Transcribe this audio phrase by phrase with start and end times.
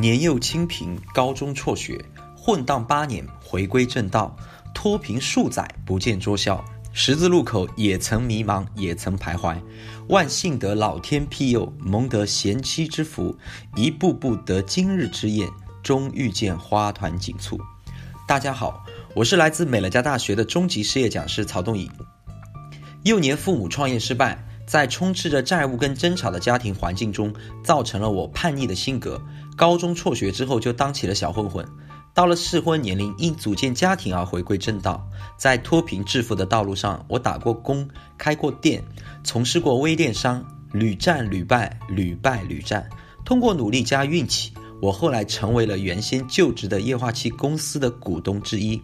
[0.00, 2.02] 年幼清贫，高中辍学，
[2.34, 4.34] 混荡八年，回归正道，
[4.72, 6.64] 脱贫数载，不见拙效。
[6.90, 9.58] 十字路口也曾迷茫，也曾徘徊，
[10.08, 13.36] 万幸得老天庇佑，蒙得贤妻之福，
[13.76, 15.46] 一步步得今日之宴，
[15.82, 17.60] 终遇见花团锦簇。
[18.26, 18.82] 大家好，
[19.14, 21.90] 我是来自美乐家大学的中级事业讲师曹栋颖。
[23.04, 29.22] 幼年父母创业失败，在充斥着债务跟争吵的家庭环境中，造成了我叛逆的性格。
[29.60, 31.62] 高中辍学之后，就当起了小混混。
[32.14, 35.06] 到了适婚年龄，因组建家庭而回归正道。
[35.36, 37.86] 在脱贫致富的道路上，我打过工，
[38.16, 38.82] 开过店，
[39.22, 40.42] 从事过微电商，
[40.72, 42.88] 屡战屡败，屡败屡战。
[43.22, 44.50] 通过努力加运气，
[44.80, 48.80] 我后来成为了原先就职的液化气公司的股东之一。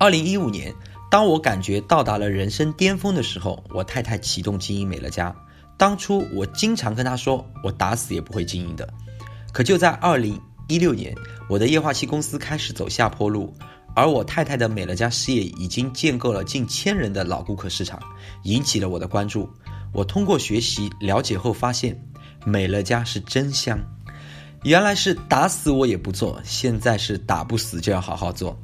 [0.00, 0.74] 二零一五年，
[1.08, 5.32] 当我感觉到达了人生巅峰的时候，我太太启动经营美乐家。
[5.76, 8.92] 当初我经常跟她说，我打死也不会经营的。
[9.52, 11.14] 可就在二零一六年，
[11.48, 13.52] 我的液化气公司开始走下坡路，
[13.94, 17.98] 而我太太的美乐家事业已经建构了近千人的老顾客市场，
[18.44, 19.48] 引起了我的关注。
[19.92, 21.98] 我通过学习了解后发现，
[22.44, 23.78] 美乐家是真香，
[24.62, 28.56] 原来是打死我也不做，现在是打不死就要好好做。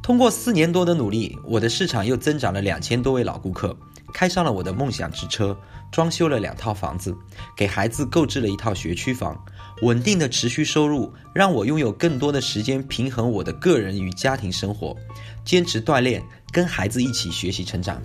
[0.00, 3.76] 通过四年多的努力，我的市场又增长了两千多位老顾客，
[4.12, 5.58] 开上了我的梦想之车，
[5.90, 7.16] 装修了两套房子，
[7.56, 9.36] 给孩子购置了一套学区房。
[9.82, 14.96] 稳定的持续收入让我拥有更多的时间平衡我的个人与家庭生活，
[15.44, 16.22] 坚持锻炼，
[16.52, 18.00] 跟孩子一起学习成长。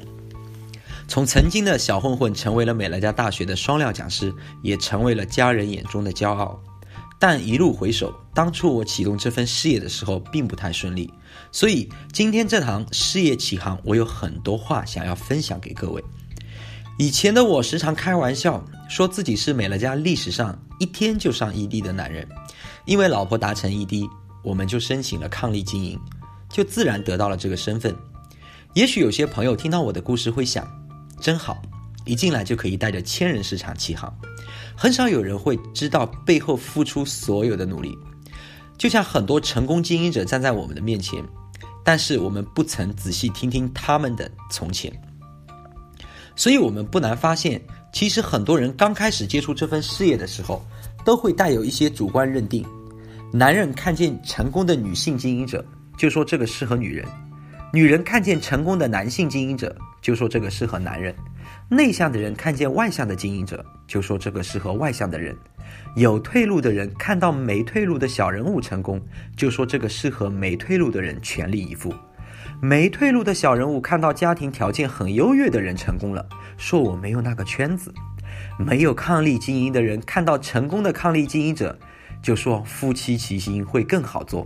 [1.07, 6.59] 从曾经的小混混成为了美乐家大学的双料讲师，也成为了家人眼中的骄傲。
[7.21, 11.11] 但一路回首，当初我启动这份事业的时候并不太顺利，
[11.51, 16.01] 所以今天这堂事业启航，我有很多话想要分享给各位。
[16.97, 22.27] 以前的我时常开玩笑说自己是美乐家历史上一天就上 ED 的男人，
[22.85, 24.09] 因为老婆达成 ED，
[24.43, 25.99] 我们就申请了抗力经营，
[26.49, 27.95] 就自然得到了这个身份。
[28.73, 30.65] 也许有些朋友听到我的故事会想，
[31.19, 31.61] 真好，
[32.05, 34.13] 一进来就可以带着千人市场起航。
[34.75, 37.97] 很少有人会知道背后付出所有的努力，
[38.77, 41.21] 就像很多成功经营者站在我们的面前，
[41.83, 44.89] 但是我们不曾仔细听听他们的从前。
[46.35, 50.63] 所以，我们不难发现，其实很多人刚开始接触这份事业的时候，
[51.03, 52.65] 都会带有一些主观认定。
[53.31, 55.63] 男人看见成功的女性经营者，
[55.97, 57.05] 就说这个适合女人；
[57.73, 61.13] 女人看见成功的男性经营者，就说这个适合男人；
[61.69, 65.35] 内向的人看见外向的经营者，就说这个适合外向的人；
[65.95, 69.01] 有退路的人看到没退路的小人物成功，
[69.35, 71.93] 就说这个适合没退路的人全力以赴。
[72.61, 76.25] 没退路的小人物看到家庭条件很优越的人成功了，
[76.57, 77.89] 说我没有那个圈子；
[78.57, 81.77] 没有抗力经营的人看到成功的抗力经营者，
[82.21, 84.45] 就说夫妻齐心会更好做。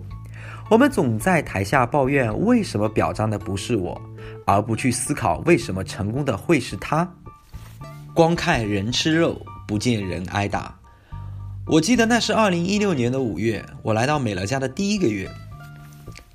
[0.69, 3.99] 我们总在台下抱怨为什么表彰的不是我，
[4.45, 7.09] 而不去思考为什么成功的会是他。
[8.13, 10.75] 光看人吃肉，不见人挨打。
[11.65, 15.27] 我记得那是二零一六年的五月，我来到美乐家的第一个月。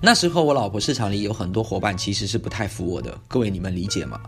[0.00, 4.20] 那时候，我老婆市场里有很多伙伴其实是不太服我的，各位你们理解吗？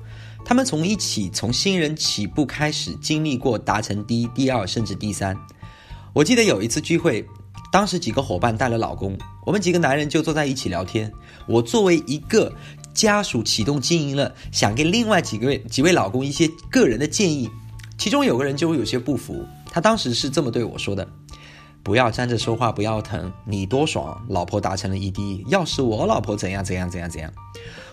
[0.44, 5.36] 他们从一起从新人起步开始，经历过达成第一、第二，甚至第三。
[6.12, 7.24] 我记得有一次聚会，
[7.70, 9.16] 当时几个伙伴带了老公，
[9.46, 11.12] 我们几个男人就坐在一起聊天。
[11.46, 12.52] 我作为一个
[12.92, 17.48] 家属启动经营了，想给另外几个位几位老公一些个人的建议，
[17.96, 21.08] 其中有个人就会有些不服，他当时是这么对我说的。
[21.82, 25.42] 不要站着说话不腰疼，你多爽，老婆达成了 ED。
[25.48, 27.32] 要是我老婆怎样怎样怎样怎样，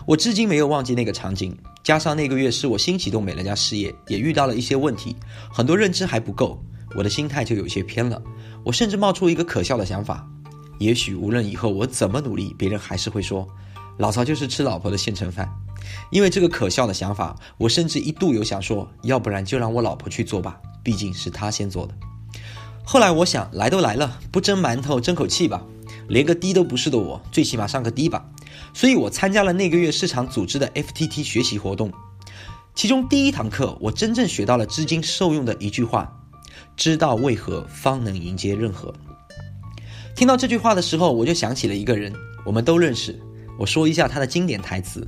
[0.06, 1.56] 我至今没有忘记那个场景。
[1.82, 5.16] 加上那个月是我新启动美乐家事业，也遇到了一些问题，
[5.50, 6.62] 很多认知还不够，
[6.94, 8.22] 我的心态就有些偏了。
[8.62, 10.28] 我甚至冒出一个可笑的想法：
[10.78, 13.48] 也许无论以后我怎么努力，别人还是会说
[13.96, 15.48] 老曹就是吃老婆的现成饭。
[16.10, 21.94] 因为这个可笑的想法，我甚至一度有想说，要不然就让我老婆去做吧，毕竟是她先做的。
[22.90, 25.62] 后来我想，来都来了，不蒸馒头争口气吧。
[26.08, 28.24] 连个 D 都不是的我，最起码上个 D 吧。
[28.72, 31.92] 所以我参加了那个月市场组织的 FTT 学习活动。
[32.74, 36.10] 其中第一堂课，我真正学到了至今受用的一句话：
[36.78, 38.90] 知道为何，方能迎接任何。
[40.16, 42.10] 听到这句话的时候，我就想起了一个人，
[42.42, 43.20] 我们都认识。
[43.58, 45.06] 我说一下他的经典台词：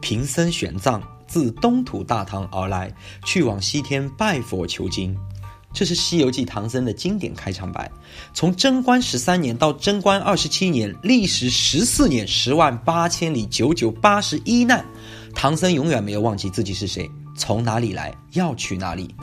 [0.00, 0.98] 贫僧玄奘
[1.28, 2.90] 自东土大唐而来，
[3.26, 5.14] 去往西天拜佛求经。
[5.72, 7.90] 这是《西游记》唐僧的经典开场白。
[8.34, 14.84] 从贞观十三年到贞观二十七年，历时十四年，十万八千里，九九八十一难。
[15.34, 19.14] 唐僧永远没有忘记自己是谁，从哪里来，要去哪里。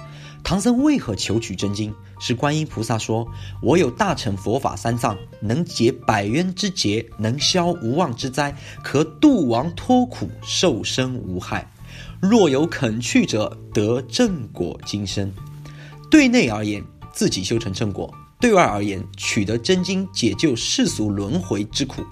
[0.44, 1.94] 唐僧为何求取真经？
[2.22, 3.26] 是观音菩萨说
[3.64, 8.54] ：“我有大乘佛法三藏，能解百冤之结，能消无妄之灾，
[8.84, 11.66] 可度亡脱苦，受生无害。
[12.20, 15.32] 若有肯去者，得正果今生。”
[16.10, 18.10] 对内而言，自己修成正果；
[18.40, 22.04] 对外而言，取得真经，解救世俗轮回之苦。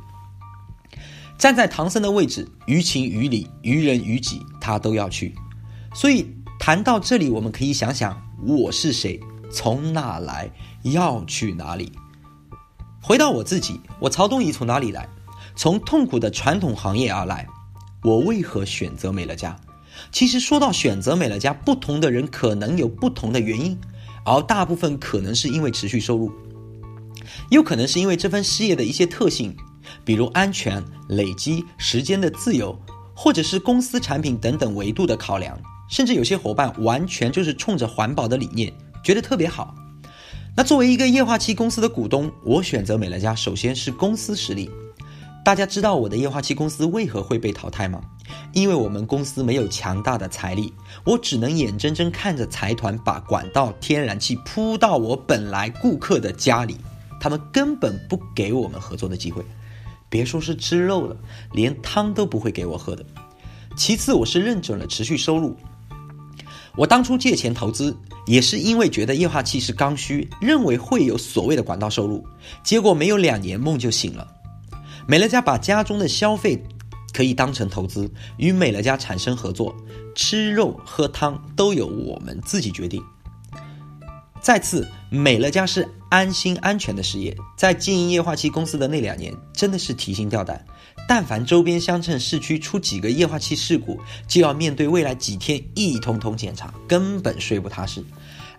[1.37, 5.35] 站在唐僧的位置，于情于理，于人于己，他都要去。
[5.93, 9.19] 所以谈到这里，我们可以想想：我是谁？
[9.51, 10.51] 从哪来？
[10.83, 11.91] 要去哪里？
[13.01, 15.07] 回到我自己，我曹东仪从哪里来？
[15.55, 17.47] 从痛苦的传统行业而来。
[18.03, 19.55] 我为何选择美乐家？
[20.11, 23.77] 其实说到选择美乐家，不同的人可能有不同的原因，
[24.25, 26.31] 而大部分可能是因为持续收入，
[27.49, 29.55] 有可能是因为这份事业的一些特性，
[30.03, 32.77] 比如安全、累积、时间的自由，
[33.15, 35.59] 或者是公司产品等等维度的考量，
[35.89, 38.71] 甚至有些伙伴完全就是冲着环保的理念，
[39.03, 39.75] 觉得特别好。
[40.55, 44.69] 那作为一个液化气公司的股东，我选择美乐家，首先是公司实力。
[45.47, 48.01] 大家知道我的液化气公司为何会被淘汰吗？
[48.51, 50.73] 因为我们公司没有强大的财力，
[51.05, 56.75] 我只能眼睁睁看着财团把管道天然气铺到我本来顾客的家里，
[57.21, 59.41] 他们根本不给我们合作的机会，
[60.09, 61.15] 别说是吃肉了，
[61.53, 63.05] 连汤都不会给我喝的。
[63.77, 65.55] 其次，我是认准了持续收入，
[66.75, 67.95] 我当初借钱投资
[68.25, 72.21] 也是因为觉得液化气是刚需，认为会有所谓的管道收入，
[72.65, 74.27] 结果没有两年梦就醒了。
[75.07, 76.61] 美乐家把家中的消费
[77.13, 79.73] 可以当成投资，与美乐家产生合作，
[80.13, 83.01] 吃肉喝汤都由我们自己决定。
[84.41, 90.63] 再次，美乐家是安心安全的事业，在经营液化气公司的那两年，真的是提心吊胆。
[91.07, 98.03] 但凡周边乡镇市区出几个液化气事故，就要面对未来几天一通通检查，根本睡不踏实。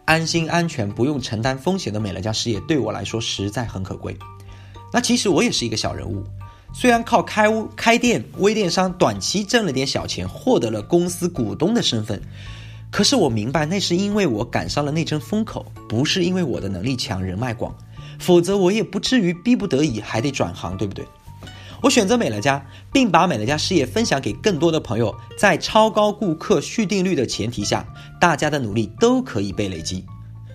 [0.06, 4.17] 安心安全不用承担风险的美乐家事业，对我来说实在很可贵。
[4.93, 6.25] 那其实我也是一个小人物。
[6.75, 12.20] 虽然靠开屋开店、微电商短期挣了点小钱，获得了公司股东的身份，
[12.90, 17.75] 可是我明白那是因为我赶上了那阵风口，不是因为我的能力强、人脉广，
[18.19, 21.06] 否则我也不至于逼不得已还得转行，对不对？
[21.81, 27.87] 我选择美乐家，并把美乐家事业分享给更多的朋友，在超高顾客续订率的前提下，
[28.20, 30.05] 大家的努力都可以被累积。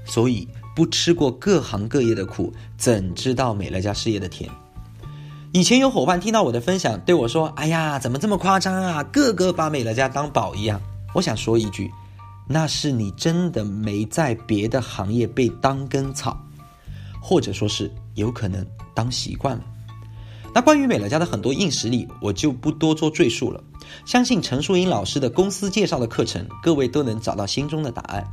[0.06, 4.50] 所以不吃过各行各业的苦，怎知道美乐家事业的甜？
[5.52, 9.04] 以前有伙伴听到我的分享，对我说：“哎呀，怎么这么夸张啊？
[9.04, 10.81] 个个把美乐家当宝一样。”
[11.14, 11.92] 我想说一句，
[12.48, 16.36] 那是你真的没在别的行业被当根草，
[17.22, 18.66] 或者说是有可能
[18.96, 19.64] 当习惯了。
[20.56, 23.64] 那关于美乐家的很多硬实力，我就不多做赘述了。
[24.06, 28.28] 相信陈树英老师的公司介绍的课程，各位都能找到心中的答案。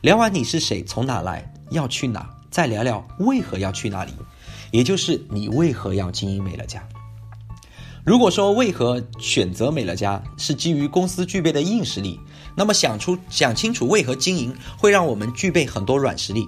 [0.00, 4.12] 聊完你是谁，从哪来，要去哪，再聊聊为何要去哪里。
[4.70, 6.82] 也就是你为何要经营美乐家？
[8.04, 12.18] 如果说为何选择美乐家是基于公司具备的硬实力，
[12.56, 16.44] 那么想出想清楚为何经营会让我们具备很多软实力。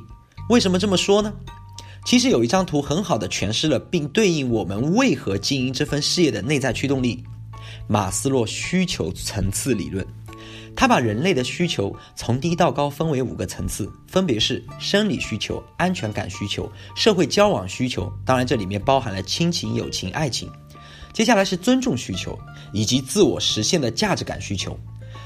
[0.49, 1.33] 为什么这么说呢？
[2.05, 7.25] 其实有一张图很好的诠释了并对应我们为何经营这份事业的内在驱动力——
[7.89, 10.07] 马斯洛需求层次理论。
[10.77, 20.51] 他把人类的需求从低到高分为五个层次，分别是生理需求、安全感需求、社会交往需求，当然这里面包含了亲情、友情、爱情。
[21.13, 22.37] 接下来是尊重需求，
[22.73, 24.77] 以及自我实现的价值感需求。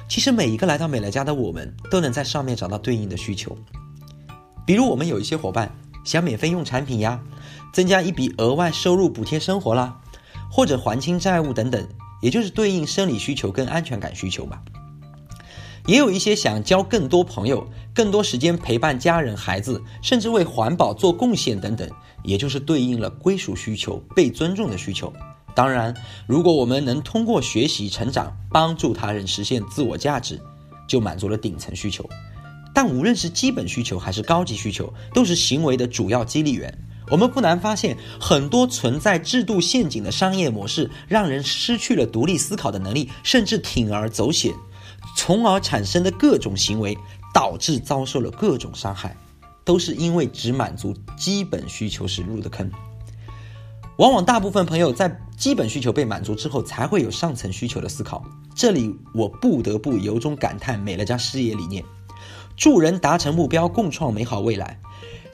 [0.07, 3.57] 其实每一个来到美乐家的我们，都能在上面找到对应的需求。
[4.67, 7.19] 比如我们有一些伙伴想免费用产品呀，
[7.73, 9.99] 增加一笔额外收入补贴生活啦，
[10.51, 11.89] 或者还清债务等等，
[12.21, 14.61] 也就是对应生理需求跟安全感需求嘛。
[15.89, 21.89] 也有一些想交更多朋友、更多时间陪伴家人、孩子，甚至为环保做贡献等等，
[22.23, 25.11] 也就是对应了归属需求、被尊重的需求。
[25.55, 25.95] 当然，
[26.27, 30.39] 如果我们能通过学习成长，帮助他人实现自我价值，
[30.87, 32.07] 就满足了顶层需求。
[32.75, 36.73] 但无论是基本需求还是高级需求，都是行为的主要激励源。
[37.11, 44.53] 我们不难发现，很多存在制度陷阱的商业模式，让人失去了独立思考的能力，甚至铤而走险。
[45.19, 46.97] 从而产生的各种行为，
[47.35, 49.17] 导致遭受了各种伤害，
[49.65, 52.71] 都是因为只满足基本需求时入的坑。
[53.97, 58.25] 往往大部分朋友在基本需求被满足之后，才会有上层需求的思考。
[58.55, 61.85] 这里我不得不由衷感叹美乐家事业理念：
[62.57, 64.79] 助人达成目标，共创美好未来。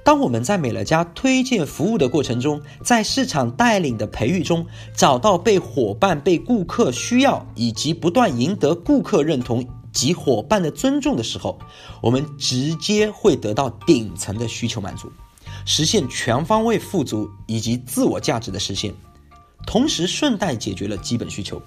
[0.05, 11.59] 当我们在美乐家推荐服务的过程中，在市场带领的培育中，找到被伙伴、被顾客需要，以及不断赢得顾客认同及伙伴的尊重的时候，
[12.03, 15.11] 我们直接会得到顶层的需求满足，
[15.65, 18.93] 实现全方位富足以及自我价值的实现，
[19.67, 21.61] 同时顺带解决了基本需求。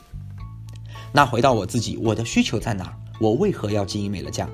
[1.11, 2.95] 那回到我自己，我的需求在哪？
[3.19, 4.47] 我为何要经营美乐家？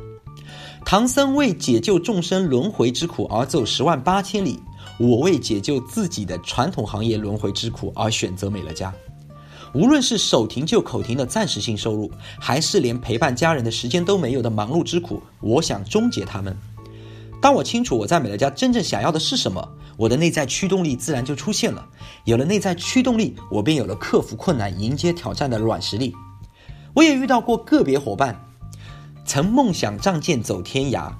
[0.86, 4.60] 唐僧为解救众生轮回之苦而走十万八千里，
[5.00, 8.94] 我为解救自己的传统行业轮回之苦而选择美乐家。
[9.74, 16.56] 无论是手停就口停的暂时性收入，还是连陪伴家人的时间都没有的忙碌之苦，我想终结他们。
[17.42, 21.84] 当我清楚我在美乐家真正想要的是什么，我的内在驱动力自然就出现了。
[22.26, 26.14] 有了内在驱动力，我便有了克服困难、迎接挑战的软实力。
[26.94, 28.40] 我也遇到过个别伙伴，
[29.26, 31.12] 曾梦想仗剑走天涯，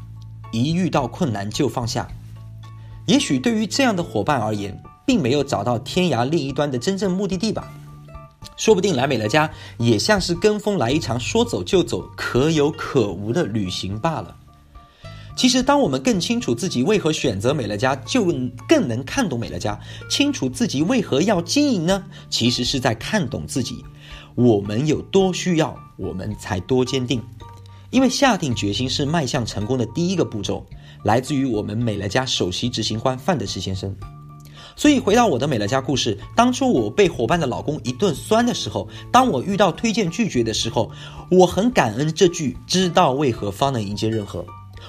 [0.52, 2.08] 一遇到困难就放下。
[3.06, 7.72] 也许对于这样的伙伴而言，并没有找到天涯另一端的真正目的地吧。
[8.56, 14.36] 说不定来美乐家也像是跟风来一场说走就走、可有可无的旅行罢了。
[15.36, 18.26] 其实，当我们更清楚自己为何选择美乐家，就
[18.70, 19.80] 更能看懂美乐家。
[20.08, 22.04] 清楚自己为何要经营呢？
[22.30, 23.84] 其实是在看懂自己。
[24.36, 27.24] 我们有多需要，我们才多坚定。
[27.94, 30.66] 因为下定决心是迈向成功的第一个步骤，
[31.04, 33.96] 来自于我们美乐家首席执行官范德士先生。
[34.76, 40.92] 所以回到我的美乐家故事，当初我被伙伴的老公一顿酸的时候，当我遇到推荐拒绝的时候，
[41.30, 44.44] 我很感恩这句“知道为何方能迎接任何”。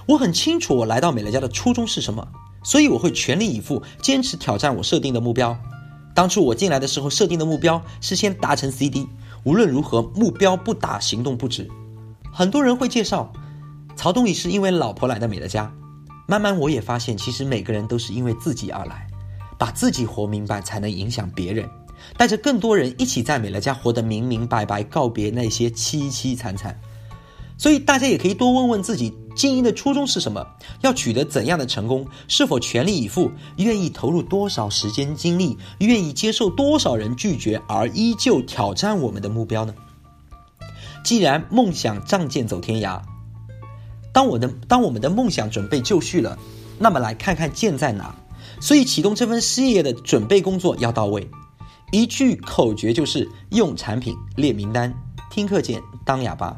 [0.08, 2.26] 我很清楚我来到美乐家的初衷是什么，
[2.62, 5.54] 所以我会全力以赴，坚持挑战我设定的目标。
[6.14, 9.06] 当初我进来的时候设定的目标是先达成 CD，
[9.44, 11.68] 无论如何目标不达，行动不止。
[12.36, 13.32] 很多人会介绍
[13.94, 15.72] 曹东礼是因为老婆来的美乐家，
[16.26, 19.06] 慢慢我也发现，其实每个人都是因为自己而来。
[19.56, 21.70] 把自己活明白，才能影响别人，
[22.16, 26.76] 带着更多人一起在美乐家活得明明白白，告别那些凄凄惨惨。
[27.56, 30.44] 所以大家也可以多问问自己，经营的初衷是什么？
[30.80, 32.04] 要取得怎样的成功？
[32.26, 33.30] 是否全力以赴？
[33.58, 35.56] 愿意投入多少时间精力？
[35.78, 39.72] 愿意接受多少人拒绝而依旧挑战我们的目标呢？
[41.04, 43.00] 既然梦想仗剑走天涯，
[44.10, 46.36] 当我的当我们的梦想准备就绪了，
[46.78, 48.14] 那么来看看剑在哪？
[48.60, 51.28] 所以启动这份事业的准备工作要到位，
[51.92, 54.92] 一句口诀就是用产品列名单，
[55.30, 56.56] 听课件当哑巴，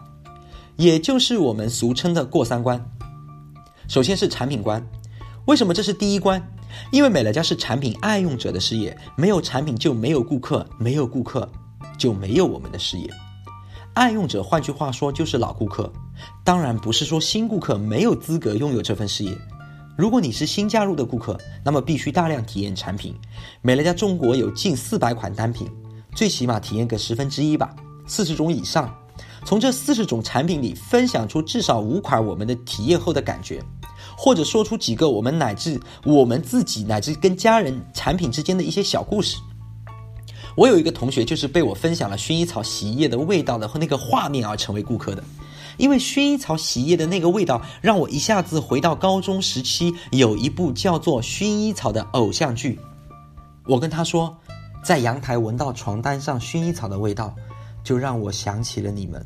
[0.76, 2.80] 也就是我们俗称的过三关。
[3.88, 4.84] 首先是产品关，
[5.46, 6.40] 为什么这是第一关？
[6.92, 11.50] 因为美乐家是产品爱用者的事业，没有产品就没有顾客，没有顾客
[11.98, 13.10] 就没有我们的事业。
[13.96, 15.90] 爱用者换句话说就是老顾客，
[16.44, 19.34] 当然不是说新顾客没有资格拥有这份事业。
[19.96, 21.34] 如果你是新加入的顾客，
[21.64, 23.14] 那么必须大量体验产品。
[23.62, 25.66] 美乐家中国有近四百款单品，
[26.14, 27.74] 最起码体验个十分之一吧，
[28.06, 28.94] 四十种以上。
[29.46, 33.64] 从这四十种产品里分享出至少五款我们的体验后的感觉，
[34.14, 39.38] 或者说出几个我们乃至我们自己乃至跟家人产品之间的一些小故事。
[40.56, 45.22] 我有一个同学就是被我分享了薰衣草洗衣液的味道的和那个画面而成为顾客的。
[45.76, 52.80] 因为薰衣草洗衣液的那个味道，让我一下子回到高中时期，有一部叫做《薰衣草》的偶像剧。
[53.66, 54.34] 我跟他说，
[54.82, 57.36] 在阳台闻到床单上薰衣草的味道，
[57.84, 59.24] 就让我想起了你们。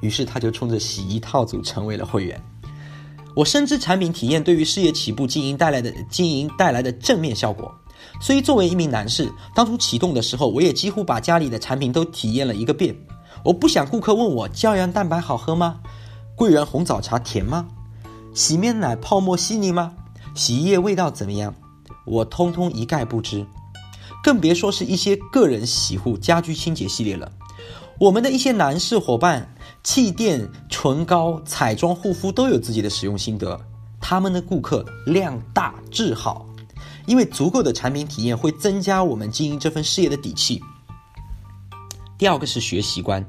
[0.00, 2.42] 于是他就冲着洗衣套组成为了会员。
[3.36, 7.72] 我深知产品体验对于事业起步经营带来的经营带来的正面效果，
[8.20, 12.96] 所以作为一名男士，当初启动的时候，我也几乎把家里的产品都体验了一个遍。
[13.44, 15.80] 我不想顾客问我胶原蛋白好喝吗？
[16.34, 17.66] 桂圆红枣茶甜吗？
[18.32, 19.92] 洗面奶泡沫细腻吗？
[20.34, 21.54] 洗衣液味道怎么样？
[22.06, 23.46] 我通通一概不知，
[24.22, 27.30] 更别说是一些个人洗护、家居清洁系列了。
[28.00, 33.60] 我们的一些男士伙伴，气垫、唇膏、彩妆、护肤都有自己的使用心得，
[34.00, 36.44] 他们的顾客量大质好，
[37.06, 40.62] 因为足够的产品体验会增加我们经营这份事业的底气。
[42.16, 43.24] 第二个是学习观，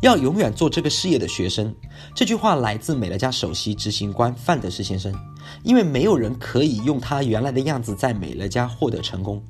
[0.00, 1.74] 要永远做这个事业的学生。
[2.14, 5.14] 这句话来自美乐家首席执行官范德士先生。
[5.62, 9.42] 因为没有人可以用他原来的样子在美乐家获得成功。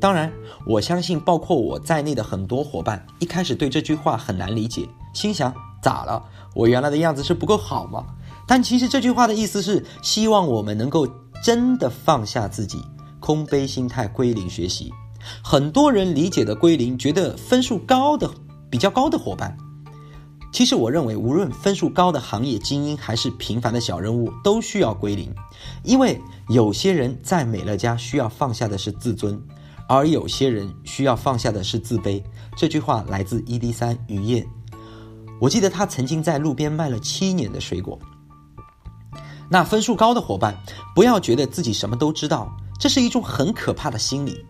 [0.00, 0.30] 当然，
[0.66, 6.22] 我相信包括我在内的很多伙伴一开始对这句话很难理解，心想咋了？
[6.54, 8.04] 我原来的样子是不够好吗？
[8.46, 11.08] 但其实这句话的意思是希望我们能够
[11.42, 12.82] 真的放下自己，
[13.26, 14.92] 空杯心态归零学习。
[15.42, 18.30] 很多人理解的归零，觉得分数高的
[18.70, 19.58] 比较高的伙伴，
[20.52, 25.34] 其实我认为，无论分数高的行业精英，还是平凡的小人物，都需要归零。
[25.82, 29.36] 因为有些人在美乐家需要放下的是自尊，
[29.88, 32.22] 而有些人需要放下的是自卑。
[32.56, 34.46] 这句话来自 ED3 于燕。
[35.40, 37.98] 我记得他曾经在路边卖了七年的水果。
[39.50, 40.56] 那分数高的伙伴，
[40.94, 44.44] 不要觉得自己什么都知道，这是一种很可怕的心理。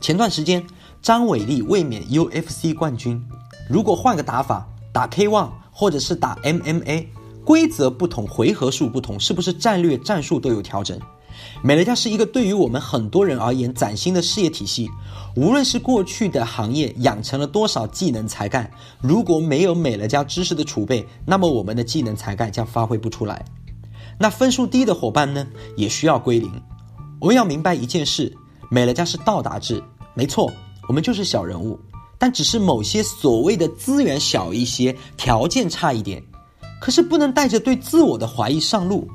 [0.00, 0.64] 前段时间，
[1.02, 3.20] 张伟丽卫冕 UFC 冠军。
[3.68, 7.06] 如果换个打法，打 K1 或者是打 MMA，
[7.44, 10.98] 规则不同，回合数不同，是不是战略战术都有调整？
[11.62, 14.88] 美乐家是一个对于我们很多人而言崭新的事业体系。
[15.36, 18.68] 无论是过去的行业养成了多少技能才干，
[19.00, 23.44] 如果没有美乐家知识的储备，那么我们的技能才干将发挥不出来。
[24.18, 25.46] 那分数低的伙伴呢，
[25.76, 26.50] 也需要归零。
[27.20, 28.32] 我们要明白一件事：
[28.70, 29.82] 美乐家是到达制，
[30.14, 30.52] 没错，
[30.88, 31.78] 我们就是小人物，
[32.16, 36.22] 但只是某些所谓的资源小一些，条件差一点。
[36.80, 39.08] 可是不能带着对自我的怀疑上路。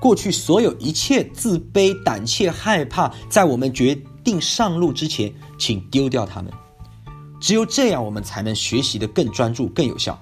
[0.00, 6.52] 过去所有一切自卑、胆怯、害怕，在我们决定上路之前，请丢掉它们。
[7.40, 10.20] 只有这样，我们才能学习得更专注、更有效。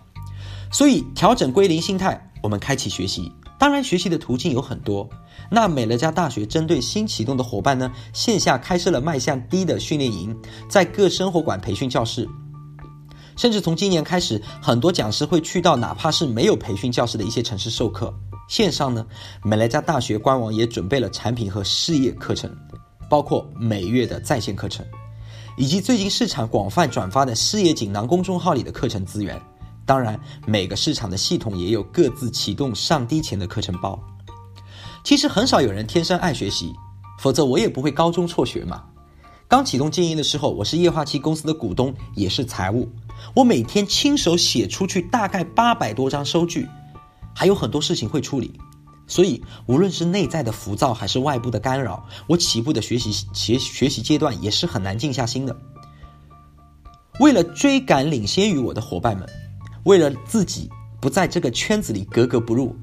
[0.71, 3.33] 所以，调整归零心态，我们开启学习。
[3.59, 5.09] 当然，学习的途径有很多。
[5.51, 10.37] 那美乐家大学针对新启动的伙伴呢，线下开设了迈向低的训练营，
[10.69, 12.29] 在各生活馆培训教室，
[13.37, 18.13] 甚至从今年开始，很多讲师会去到哪怕是没有培训教室的一些城市授课。
[18.49, 19.07] 线上呢，
[19.43, 22.51] 美乐家大学官网也准备了产品和事业课程，
[23.09, 24.85] 包括每月的在线课程，
[25.57, 29.41] 以及最近市场广泛转发的事业锦囊公众号里的课程资源。
[29.87, 33.99] 当然，每个市场的系统也有各自启动上低前的课程包。
[35.03, 36.73] 其实很少有人天生爱学习，
[37.21, 38.83] 否则我也不会高中辍学嘛。
[39.47, 42.89] 刚启动经营的时候，我是液化气公司的股东，也是财务。
[43.35, 46.67] 我每天亲手写出去大概八百多张收据，
[47.35, 48.59] 还有很多事情会处理。
[49.07, 55.55] 所以，无论是内在的浮躁还是外部的干扰，我起步的学习学学习阶段也是很难静下心的。
[57.21, 59.29] 为了追赶领先于我的伙伴们。
[59.85, 60.69] 为了自己
[61.01, 62.75] 不在这个圈子里格格不入，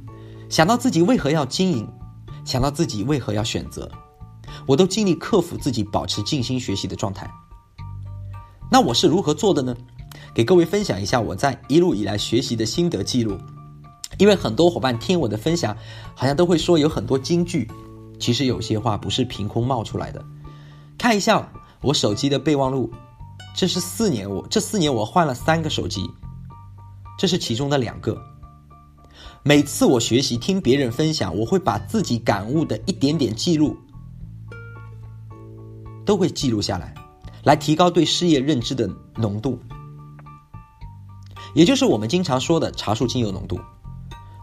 [0.50, 1.88] 想到自己为何要经营，
[2.46, 3.90] 想到自己为何要选择，
[4.68, 7.30] 我都尽力克服自己，保持静心学习的状态。
[8.72, 9.76] 那我是如何做的呢？
[10.34, 13.38] 给各位分享一下我在一路以来学习的心得记录。
[14.18, 15.76] 因为很多伙伴听我的分享，
[16.16, 17.70] 好像都会说有很多金句，
[18.20, 20.24] 其实有些话不是凭空冒出来的。
[20.98, 22.92] 看一下我手机的备忘录，
[23.56, 26.08] 这是四年我这四年我换了三个手机。
[27.22, 28.20] 这是其中的两个。
[29.44, 33.78] 每次我学习听别人分享，我会把自己感悟的一点点记录，
[36.04, 36.96] 都会记录下来，
[37.44, 39.60] 来提高对事业认知的浓度，
[41.54, 43.60] 也就是我们经常说的茶树精油浓度。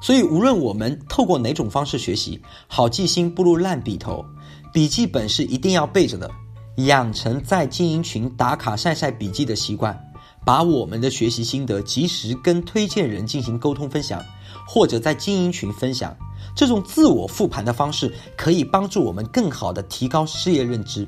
[0.01, 4.25] 所以，无论我们透过哪种方式学习，好记性不如烂笔头，
[4.73, 6.31] 笔记本是一定要备着的，
[6.77, 10.01] 养成在经营群打卡晒晒笔记的习惯。
[10.49, 14.25] 把我们的学习心得及时跟推荐人进行沟通分享，
[14.67, 16.17] 或者在经营群分享，
[16.57, 21.07] 这种自我复盘的方式可以帮助我们更好的提高事业认知。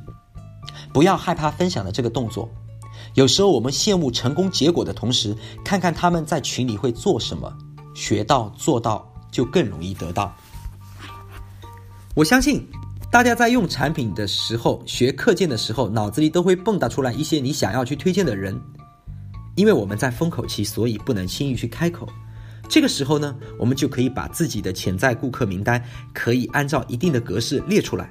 [0.93, 2.47] 不要害怕分享的这个动作。
[3.15, 7.51] 有时候我们羡慕成功结果的同时，看看他们在群里会做什么，
[7.95, 10.37] 学到做到就更容易得到。
[12.15, 12.63] 我相信
[13.11, 18.55] 大家在用产品的时候、学课件的时候，脑子里都会蹦跶出来一些你想要去推荐的人。
[19.57, 22.09] 因为我们在封口期，所以不能轻易去开口。
[22.69, 25.85] 这个时候呢，我们就可以把自己的潜在顾客名单，
[26.15, 28.11] 可以按照一定的格式列出来。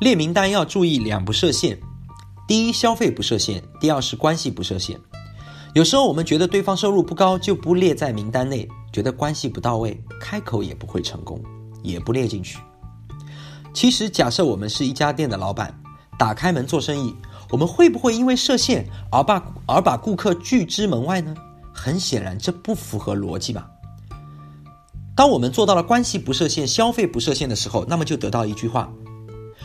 [0.00, 1.78] 列名单要注意两不设限：
[2.46, 4.98] 第一，消费不设限；第二是关系不设限。
[5.74, 11.42] 有时候我们觉得对方收入不高，就不列在名单内；觉得关系不到位，开口也不会成功，
[11.82, 12.58] 也不列进去。
[13.72, 15.76] 其实，假设我们是一家店的老板，
[16.16, 17.12] 打开门做生意。
[17.54, 21.32] 我们会不会因为设限而把而把顾客拒之门外呢？
[21.72, 23.70] 很显然，这不符合逻辑吧。
[25.14, 28.92] 当我们做到了关系不设限、消费不设限的时候，那么就得到一句话：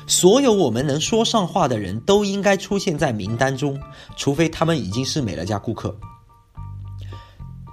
[0.06, 3.76] 所有我们能说上话的人都应该出现在名单中，
[4.16, 5.98] 除非他们已经是美乐家顾客。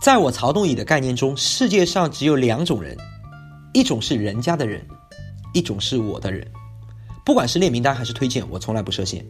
[0.01, 2.97] 在我曹东仪的概念中，世界上只有两种人，
[3.75, 4.83] 一种是人家的人，
[5.53, 6.51] 一种是我的人。
[7.23, 9.23] 不管是列名单还是推荐，我从来不设限。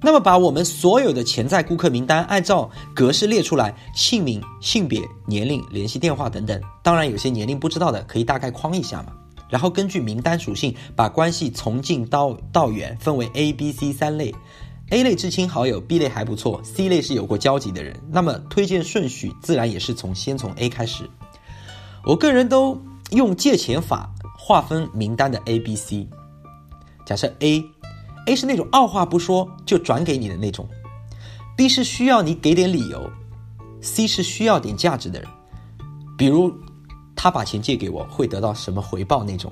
[0.00, 6.60] 那么，把我们所有的潜在顾客名单按照格式列出来，姓名、性别、年龄、联系电话等等。
[6.84, 9.12] 当然，有些年龄不知道的，可以大概框一下嘛。
[9.50, 14.32] 然后根据名单属性，把关系从近到到远分为 A、B、C 三类。
[14.90, 17.98] A 类至亲好友，B 类还不错，C 类是有过交集的人。
[18.08, 21.10] 那么推荐顺序自然也是从先从 A 开始。
[22.04, 22.80] 我个人都
[23.10, 24.08] 用借钱法
[24.38, 26.08] 划分名单的 A、B、C。
[27.04, 27.64] 假设 A。
[28.28, 30.68] A 是那种二话不说就转给你的那种
[31.56, 33.10] ，B 是需要你给点理由
[33.80, 35.28] ，C 是需要点价值的人，
[36.18, 36.52] 比如
[37.16, 39.50] 他把钱借给我会得到什么回报那种。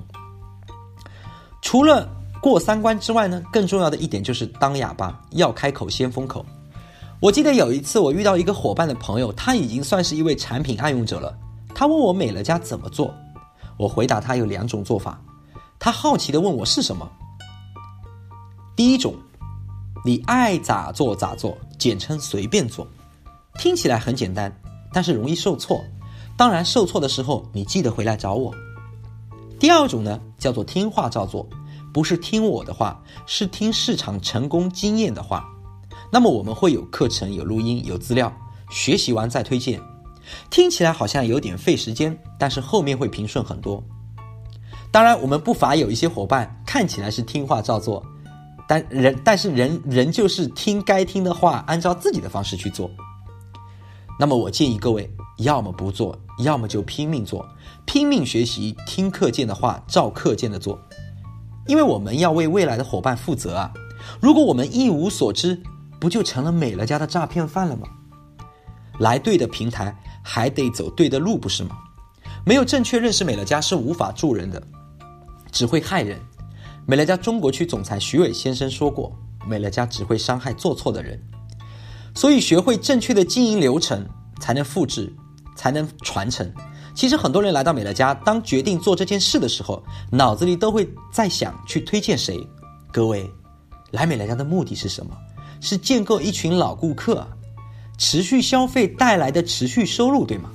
[1.59, 2.07] 除了
[2.39, 6.45] 过三关之外呢，更重要的一点就是当哑巴，要开口先封口。
[7.19, 11.35] 我记得有一次我遇到一个伙伴的朋友，他已经算是一位产品爱用者了。
[11.73, 13.11] 他问我美乐家怎么做，
[13.75, 15.19] 我回答他有两种做法。
[15.79, 17.09] 他好奇的问我是什么。
[18.77, 19.15] 第一种，
[20.05, 22.87] 你爱咋做咋做，简称随便做，
[23.57, 24.55] 听起来很简单，
[24.93, 25.83] 但是容易受挫。
[26.37, 28.53] 当然，受挫的时候你记得回来找我。
[29.59, 31.49] 第二种呢，叫做听话照做，
[31.91, 35.49] 不是听我的话，是听市场成功经验的话。
[36.11, 38.31] 那么我们会有课程、有录音、有资料，
[38.69, 39.81] 学习完再推荐。
[40.51, 43.83] 听起来好像有点费时间，但是后面会平顺很多。
[44.91, 48.05] 当然，我们不乏有一些伙伴看起来是听话照做，
[48.67, 52.91] 但人但是人人就是听该听的话，按照自己的方式去做。
[54.19, 57.47] 那么我建议各位，要么不做，要么就拼命做，
[57.85, 60.79] 拼命学习，听课件的话，照课件的做，
[61.67, 63.71] 因为我们要为未来的伙伴负责啊！
[64.19, 65.61] 如果我们一无所知，
[65.99, 67.87] 不就成了美乐家的诈骗犯了吗？
[68.99, 71.77] 来对的平台，还得走对的路，不是吗？
[72.43, 74.61] 没有正确认识美乐家是无法助人的，
[75.51, 76.19] 只会害人。
[76.89, 79.11] 美乐家中国区总裁徐伟先生说过
[79.45, 81.21] ：“美乐家只会伤害做错的人。”
[82.15, 84.07] 所以，学会正确的经营流程，
[84.39, 85.13] 才能复制，
[85.53, 86.49] 才能传承。
[86.95, 92.39] 其实，很多人来到美乐家，当决定做这件事的时候，脑子里都会在想去推荐谁。
[92.89, 93.29] 各位，
[93.91, 95.11] 来美乐家的目的是什么？
[95.59, 97.27] 是建构一群老顾客，
[97.97, 100.49] 持续消费带来的持续收入，对吗？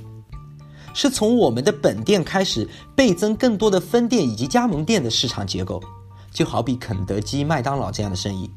[0.94, 2.66] 是从我们的本店开始
[2.96, 5.78] 倍增更多的分店以及加盟店的市场结构，
[6.32, 8.50] 就好比肯德基、麦当劳这样的生意。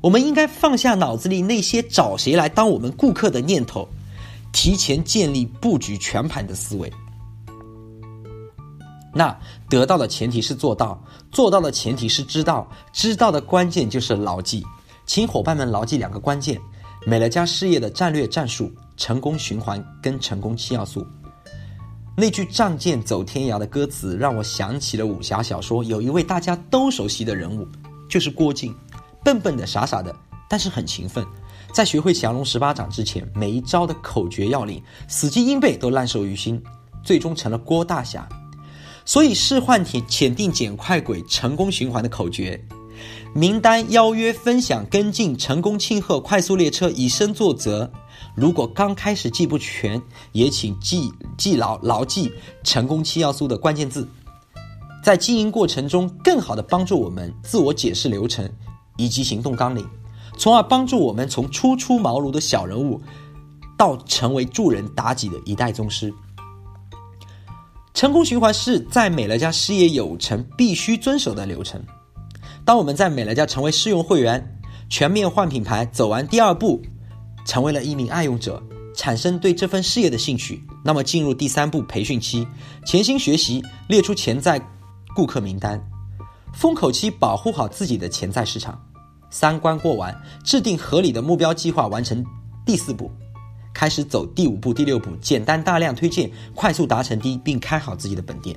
[0.00, 3.88] 我们应该放下脑子里那些找谁来当我们顾客的念头，
[4.52, 6.92] 提前建立布局全盘的思维。
[9.12, 9.36] 那
[9.68, 14.62] 得到的前提是做到，做到的前提是知道，知道的关键就是牢记。
[15.06, 16.60] 请伙伴们牢记两个关键：
[17.06, 21.06] 美乐家事业的战略战术、成功循环跟成功七要素。
[22.18, 27.68] 那句“仗剑走天涯”的歌词让我想起了武侠小说，有一位大家都熟悉的人物，
[28.08, 28.74] 就是郭靖。
[29.22, 30.16] 笨笨的、傻傻的，
[30.48, 31.22] 但是很勤奋。
[31.74, 36.62] 在学会降龙十八掌之前，每一招的口诀要领，死记硬背都烂熟于心，
[37.04, 38.26] 最终成了郭大侠。
[39.04, 42.58] 所以，释幻铁潜定捡快轨成功循环的口诀。
[43.34, 47.92] 名单邀约分享跟进成功庆贺快速列车以身作则。
[48.36, 50.00] 如果刚开始记不全，
[50.32, 52.30] 也请记记牢牢记
[52.62, 54.06] 成功七要素的关键字，
[55.02, 58.48] 在经营过程中更好地帮助我们自我解释流程
[58.98, 59.88] 以及行动纲领，
[60.36, 63.00] 从而帮助我们从初出茅庐的小人物
[63.78, 66.12] 到成为助人达己的一代宗师。
[67.94, 71.82] 成功循环是在美乐家事业有成必须遵守的流程。
[72.66, 76.82] 当我们在美乐家成为试用会员，全面换品牌，走完第二步，
[77.46, 78.62] 成为了一名爱用者，
[78.94, 82.46] 产生对这份事业的兴趣，那么进入第三步培训期，
[82.84, 84.60] 潜心学习，列出潜在
[85.14, 85.80] 顾客名单，
[86.52, 88.78] 封口期保护好自己的潜在市场，
[89.30, 92.22] 三关过完，制定合理的目标计划，完成
[92.66, 93.10] 第四步，
[93.72, 98.54] 开始走第五步、第六步，简单大量推荐，快速达成第，并开好自己的本店。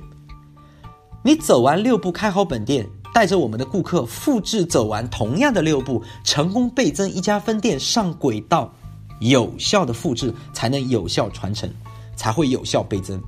[1.22, 2.86] 你走完六步，开好本店。
[3.12, 8.72] 带着我们的顾客复制走完同样的六步，成功倍增一家分店上轨道，
[9.20, 11.72] 有效的复制才能有效传承，
[12.16, 13.22] 才会有效倍增。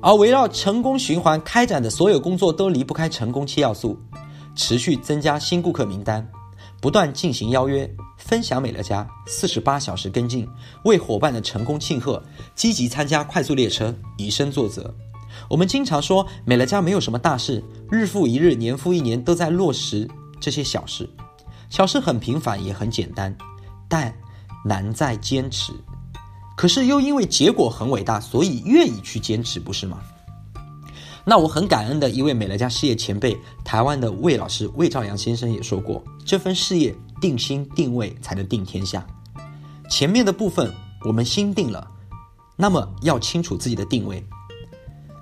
[0.00, 3.96] 而围绕成功循环开展的所有工作都离不开成功七要素：
[4.56, 6.28] 持续增加新顾客名单，
[6.80, 10.48] 不断进行邀约，分享美乐家，四十八小时跟进，
[10.84, 12.20] 为伙伴的成功庆贺，
[12.56, 14.92] 积极参加快速列车，以身作则。
[15.48, 20.08] 我们经常说美乐家没有什么大事，日复一日，年复一年，都在落实
[20.40, 21.08] 这些小事。
[21.70, 23.34] 小事很平凡，也很简单，
[23.88, 24.12] 但
[24.64, 25.72] 难在坚持。
[26.56, 29.98] 可是又因为结果很伟大，所以愿意去坚持，不是吗？
[31.24, 39.06] 那我很感恩的一位美乐家事业前辈，台湾的魏老师魏兆阳先生也说过：这份事业定心定位才能定天下。
[39.88, 40.72] 前面的部分
[41.04, 41.88] 我们心定了，
[42.56, 44.24] 那么要清楚自己的定位。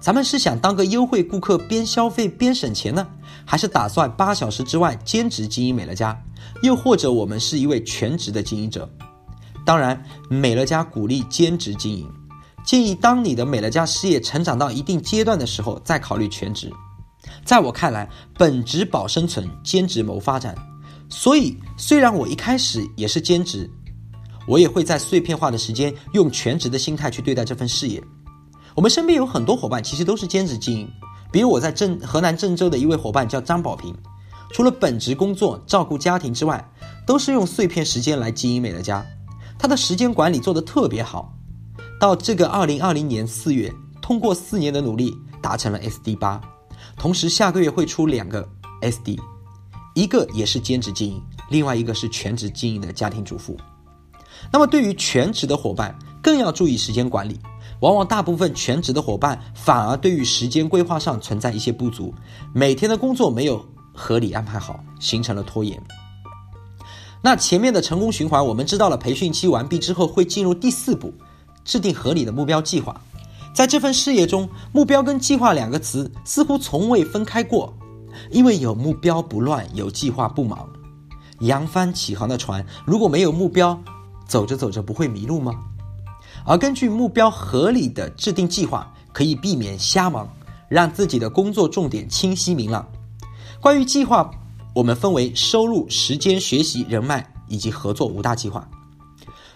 [0.00, 3.06] 咱们是想当个优惠顾客，边消费边省钱呢，
[3.44, 6.18] 还是打算八小时之外兼职经营美乐家？
[6.62, 8.90] 又或者我们是一位全职的经营者？
[9.64, 12.10] 当然，美乐家鼓励兼职经营，
[12.64, 16.72] 建议当你的美乐家事业成长到一定阶段的时候，再考虑全职。
[17.44, 20.54] 在我看来，本职保生存，兼职谋发展。
[21.08, 23.70] 所以，虽然我一开始也是兼职，
[24.46, 28.02] 我也会在碎片化的时间，用全职的心态去对待这份事业。
[28.74, 30.88] 我们身边有很多伙伴，其实都是兼职经营。
[31.32, 33.94] 比如我在郑河南郑州的一位伙伴叫张宝平，
[34.52, 36.64] 除了本职工作照顾家庭之外，
[37.06, 39.04] 都是用碎片时间来经营美乐家。
[39.60, 41.30] 他的时间管理做得特别好。
[42.00, 43.70] 到这个二零二零年四月，
[44.00, 46.40] 通过四年的努力，达成了 SD 八，
[46.96, 48.48] 同时下个月会出两个
[48.80, 49.18] SD，
[49.94, 53.54] 一个也是兼职经营，另外一个是全职经营的家庭主妇。
[54.50, 57.38] 那么对于全职的伙伴，更要注意时间管理。
[57.80, 62.14] 往往大部分全职的伙伴反而对于时间规划上存在一些不足，
[62.54, 63.62] 每天的工作没有
[63.94, 65.78] 合理安排好，形成了拖延。
[67.22, 71.12] 那前面的成功循环，我们知道了，培训期完毕之后会进入第四步，
[71.64, 72.98] 制定合理的目标计划。
[73.52, 77.74] 在这份事业中，目标跟计划两个词似乎从未分开过，
[78.30, 80.66] 因为有目标不乱，有计划不忙。
[81.40, 83.78] 扬帆起航的船，如果没有目标，
[84.26, 85.54] 走着走着不会迷路吗？
[86.46, 90.26] 而根据目标合理的制定计划，可以避免瞎忙，
[90.68, 92.86] 让自己的工作重点清晰明朗。
[93.60, 94.30] 关于计划，
[94.80, 98.66] 我们分为收入、时间、学习、人脉以及合作五大计划。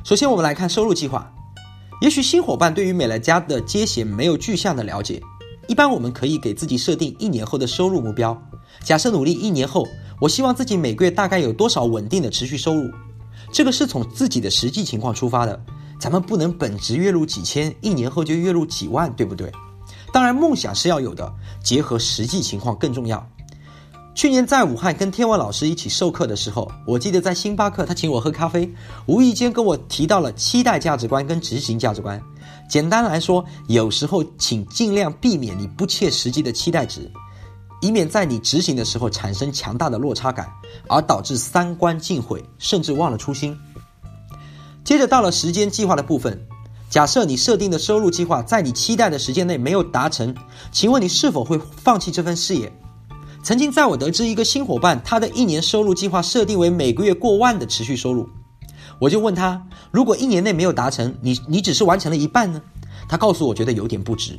[0.05, 1.33] 首先，我们来看收入计划。
[2.03, 5.23] 也许新伙伴对于美乐家的接衔没有具象的了解，
[5.67, 8.39] 一般我们可以给自己设定一年后的收入目标。
[8.83, 9.89] 假设努力一年后，
[10.21, 12.91] 我希望自己每个月大概有多少稳定的持续收入？
[13.51, 15.59] 这个是从自己的实际情况出发的。
[15.99, 19.51] 咱们不能本职月入几千，一年后就月入几万，对不对？
[20.13, 21.33] 当然，梦想是要有的，
[21.63, 23.27] 结合实际情况更重要。
[24.15, 28.73] 去年在武汉跟天文老师一起授课的时候，我记得在星巴克，他请我喝咖啡，
[29.07, 32.23] 无意间跟我提到了期待价值观跟执行价值观。
[32.69, 37.11] 简单来说，有时候请尽量避免你不切实际的期待值，
[37.83, 40.49] 以免在你执行的时候产生强大的落差感，
[40.89, 43.59] 而导致三观尽毁，甚至忘了初心。
[44.85, 46.41] 接着到了时间计划的部分，
[46.89, 50.33] 假设你设定的收入计划在你期待的时间内没有达成，
[50.71, 52.73] 请问你是否会放弃这份事业？
[53.45, 58.27] 曾经在我得知一个新伙伴，他的一年收入计划设定为每个月过万的持续收入，
[58.99, 62.63] 我就问他，如果一年内没有达成，你你只是完成了一半呢？
[63.07, 64.39] 他告诉我觉得有点不值，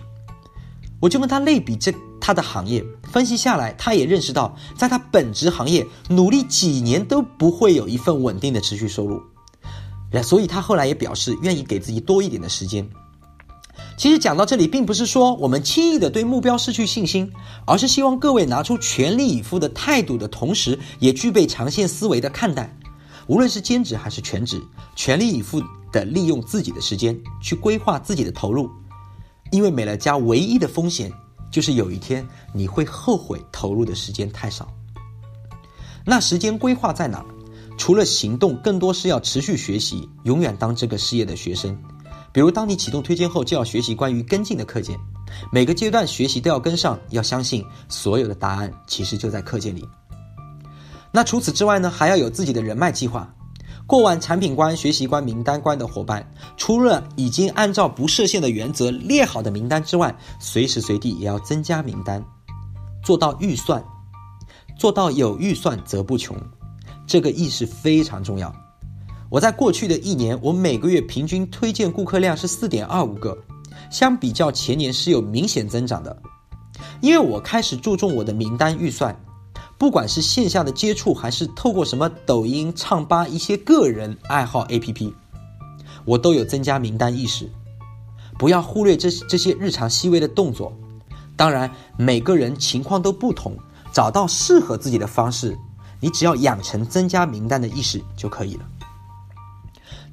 [1.00, 9.22] 我就跟他类比这他的行业，分析下来，他也认识到，在他本职行业努力几年都不会有一份稳定的持续收入。
[10.24, 12.89] 所以他后来也表示愿意给自己多一点的时间。
[13.98, 17.32] 其实讲到这里，并不是说我们轻易的对目标失去信心，
[17.66, 22.76] 而是希望各位拿出全力以赴的态度的同时，也具备长线思维的看待。
[23.28, 24.62] 无论是兼职还是全职，
[24.96, 25.62] 全力以赴
[25.92, 28.70] 的利用自己的时间去规划自己的投入。
[29.52, 31.12] 因为美乐家唯一的风险
[31.50, 34.68] 就是有一天你会后悔投入的时间太少。
[36.06, 37.26] 那时间规划在哪？
[37.78, 41.78] 除了行动，更多是要持续学习，永远当这个事业的学生。
[42.36, 45.00] 比如，当你启动推荐后，就要学习关于跟进的课件，
[45.54, 49.88] 每个阶段学习都要跟上，要相信所有的答案其实就在课件里。
[51.13, 53.34] 那除此之外呢，还要有自己的人脉计划。
[53.88, 62.21] 过完产品关、学习关、名单关的伙伴，除了已经按照不设限的原则列好的名单之外，随时随地也要增加名单，
[63.02, 63.82] 做到预算，
[64.78, 66.36] 做到有预算则不穷。
[67.08, 68.54] 这个意识非常重要。
[69.36, 73.38] 我在过去的一年，我每个月平均推荐顾客量是四点二五个，
[73.91, 76.17] 相比较前年是有明显增长的。
[77.02, 79.13] 因为我开始注重我的名单预算，
[79.78, 85.12] 不管是线下的接触，还是透过什么抖音、唱吧一些个人爱好 APP，
[86.06, 87.52] 我都有增加名单意识。
[88.39, 90.71] 不要忽略这这些日常细微的动作。
[91.36, 93.58] 当然，每个人情况都不同，
[93.91, 95.58] 找到适合自己的方式。
[96.00, 98.65] 你只要养成增加名单的意识就可以了。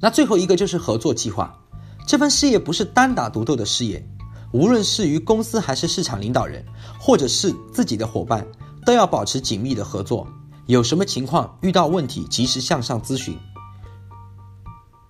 [0.03, 1.57] 那最后一个就是合作计划。
[2.05, 4.05] 这份事业不是单打独斗的事业，
[4.51, 6.61] 无论是与公司还是市场领导人，
[6.99, 8.45] 或者是自己的伙伴，
[8.85, 10.27] 都要保持紧密的合作。
[10.65, 13.33] 有什么情况遇到问题，及时向上咨询，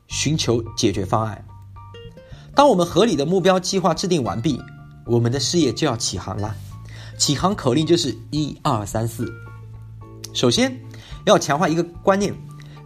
[0.09, 1.43] 寻求解决方案。
[2.53, 4.61] 当我们合理的目标计划制定完毕，
[5.07, 6.55] 我们的事业就要起航了。
[7.17, 9.25] 起航口令就是一二三四。
[10.35, 10.79] 首先，
[11.25, 12.31] 要强化一个观念：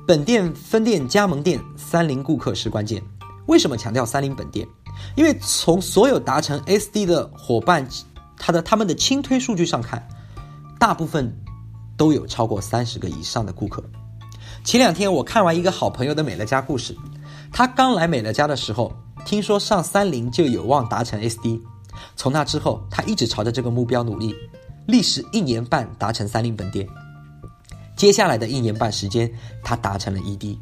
[0.07, 3.03] 本店、分店、加盟店，三零顾客是关键。
[3.47, 4.65] 为什么强调三零本店？
[5.17, 7.85] 因为从所有达成 SD 的伙伴，
[8.37, 10.07] 他的他们的轻推数据上看，
[10.79, 11.37] 大部分
[11.97, 13.83] 都有超过三十个以上的顾客。
[14.63, 16.95] 前两天我看完一个好朋友的美乐家故事，
[17.51, 18.93] 他刚来美乐家的时候，
[19.25, 21.59] 听说上三零就有望达成 SD，
[22.15, 24.33] 从那之后，他一直朝着这个目标努力，
[24.87, 26.87] 历时一年半达成三零本店。
[27.97, 29.29] 接下来的一年半时间，
[29.63, 30.57] 他达成了 ED。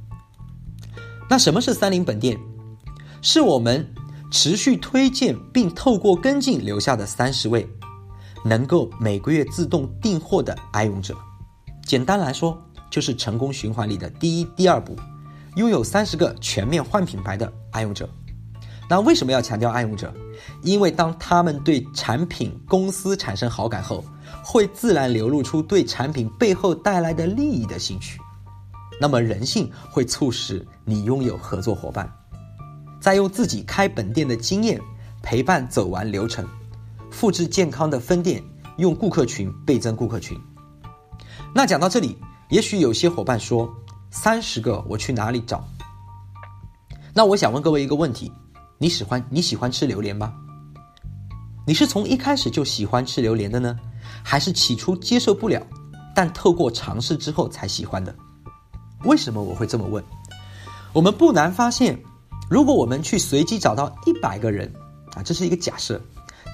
[1.29, 2.39] 那什么是三零本店？
[3.21, 3.85] 是我们
[4.31, 7.67] 持续推荐并透过跟进留下的三十位，
[8.45, 11.13] 能够每个月自动订货的爱用者。
[11.85, 12.57] 简单来说，
[12.89, 14.95] 就是成功循环里的第一、第二步，
[15.57, 18.09] 拥有三十个全面换品牌的爱用者。
[18.89, 20.13] 那为什么要强调爱用者？
[20.61, 24.05] 因为当他们对产品公司产生好感后，
[24.47, 28.21] 会自然流露出对产品背后带来的利益的兴趣。
[29.01, 32.07] 那么人性会促使你拥有合作伙伴。
[33.01, 34.79] 再用自己开本店的经验
[35.23, 36.47] 陪伴走完流程，
[37.09, 38.43] 复制健康的分店，
[38.77, 40.39] 用顾客群倍增顾客群。
[41.51, 42.15] 那讲到这里，
[42.49, 43.67] 也许有些伙伴说
[44.11, 45.67] ：“三十个我去哪里找？”
[47.15, 48.31] 那我想问各位一个问题：
[48.77, 50.31] 你喜欢你喜欢吃榴莲吗？
[51.65, 53.79] 你是从一开始就喜欢吃榴莲的呢，
[54.27, 55.61] 还是起初接受不了，
[56.15, 58.13] 但透过尝试之后才喜欢的？
[59.03, 60.03] 为什么我会这么问？
[60.91, 62.01] 我们不难发现。
[62.49, 64.71] 如果我们去随机找到一百个人，
[65.15, 66.01] 啊，这是一个假设，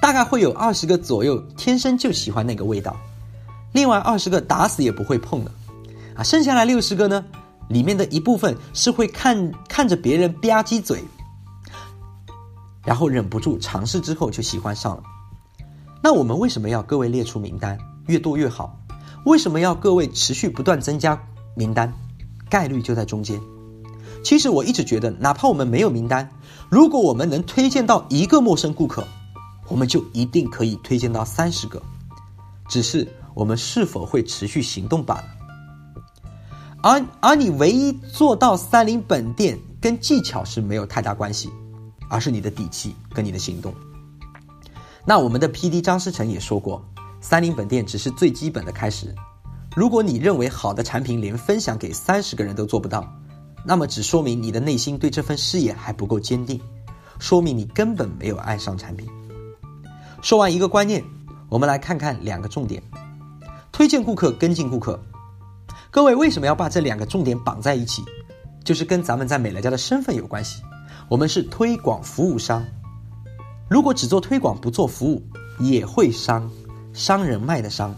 [0.02, 2.96] 大概会有二十个左右天生就喜欢那个味道，
[3.72, 5.52] 另外二十个打死也不会碰的，
[6.16, 7.24] 啊，剩下来六十个呢，
[7.70, 11.04] 里面的一部分是会看看着别人吧唧嘴，
[12.86, 15.04] 然后忍不住尝试之后就喜欢上了。
[16.04, 18.80] 那我们为什么要各位列出名单，越多越好？
[19.26, 21.22] 为什么要各位持续不断增加
[21.56, 21.94] 名单？
[22.50, 23.40] 概率就在中间。
[24.24, 26.30] 其实我一直觉得，哪怕我们没有名单，
[26.70, 29.08] 如果我们能推荐到一个陌生顾客，
[29.68, 31.82] 我们就一定可以推荐到三十个，
[32.68, 35.24] 只是我们是否会持续行动罢了。
[36.84, 41.50] 而而你唯一做到三零本店，跟技巧是没有太大关系，
[42.10, 43.72] 而是你的底气跟你的行动。
[45.06, 46.84] 那我们的 PD 张思诚也说过，
[47.20, 49.14] 三零本店只是最基本的开始。
[49.76, 53.08] 如果你认为好的产品连分享给三十个人都做不到，
[53.66, 56.60] 那么只说明你的内心对这份事业还不够坚定，
[57.20, 59.08] 说明你根本没有爱上产品。
[60.22, 61.04] 说完一个观念，
[61.50, 62.82] 我们来看看两个重点：
[63.72, 65.00] 推荐顾客、跟进顾客。
[65.90, 68.04] 各位为什么要把这两个重点绑在一起？
[68.64, 70.62] 就是跟咱们在美乐家的身份有关系。
[71.10, 72.64] 我们是推广服务商，
[73.72, 75.24] 如果只做推广不做服务，
[75.58, 76.52] 也会伤，
[76.92, 77.96] 伤人脉的伤。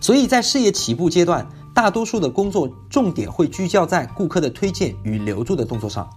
[0.00, 1.46] 所以在事业起步阶段。
[1.72, 6.10] 大多数的工作重点会聚焦在顾客的推荐与留住的动作上，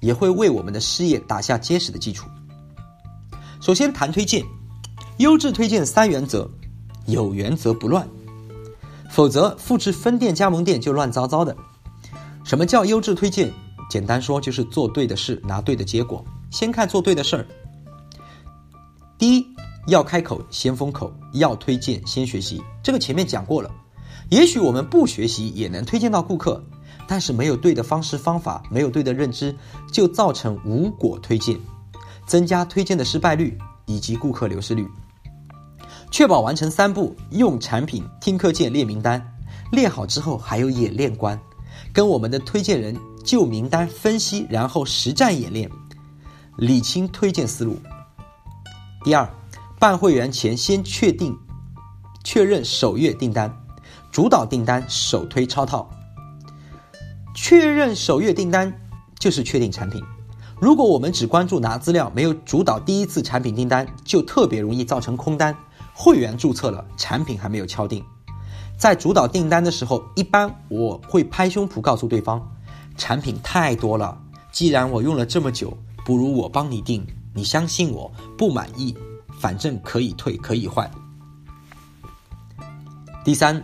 [0.00, 2.26] 也会为我们的事业打下结实的基础。
[3.60, 4.42] 首先谈推荐，
[5.18, 6.50] 优质推荐三原则：
[7.06, 8.08] 有原则不乱，
[9.10, 11.54] 否则复制分店加盟店就乱糟糟的。
[12.42, 13.52] 什么叫优质推荐？
[13.90, 16.24] 简单说就是做对的事，拿对的结果。
[16.50, 17.46] 先看做对的事儿。
[19.18, 19.46] 第一，
[19.86, 23.70] 要开口先封口，要推荐先学习，这个前面讲过了。
[24.30, 26.62] 也许我们不学习也能推荐到顾客，
[27.06, 29.54] 但是没有对的方式方法，没有对的认知，
[29.90, 31.58] 就造成无果推荐，
[32.26, 33.56] 增加推荐的失败率
[33.86, 34.86] 以及顾客流失率。
[36.10, 39.22] 确保完成三步：用产品、听课件、列名单。
[39.70, 41.38] 列好之后还有演练关，
[41.92, 45.70] 跟我们的推荐人就名单分析，然后实战演练，
[46.58, 47.78] 理清推荐思路。
[49.04, 49.30] 第二，
[49.78, 51.38] 办会员前先确定、
[52.24, 53.64] 确认首月订单。
[54.10, 55.88] 主导订单，首推超套。
[57.32, 58.72] 确认首月订单
[59.20, 60.02] 就是确定产品。
[60.60, 65.56] 如果我们只关注拿资料，没有主导第一次产品订单，就特别容易造成空单。
[65.94, 68.04] 会员注册了，产品还没有敲定。
[68.76, 72.44] 在主导订单的时候，一般我会拍胸脯告诉对方，
[72.96, 77.06] 产品太多了，既然我用了这么久，不如我帮你定。
[77.34, 78.96] 你相信我，不满意，
[79.38, 80.90] 反正可以退可以换。
[83.22, 83.62] 第三。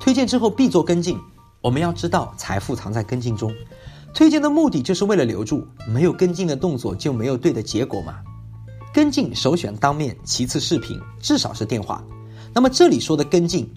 [0.00, 1.18] 推荐之后必做跟进，
[1.60, 3.52] 我们要知道财富藏在跟进中。
[4.14, 8.14] 推荐的目的就是为了留住，没有跟进的动作就没有对的结果嘛。
[8.92, 12.02] 跟进首选当面，其次视频，至少是电话。
[12.54, 13.70] 那么这里说的跟进，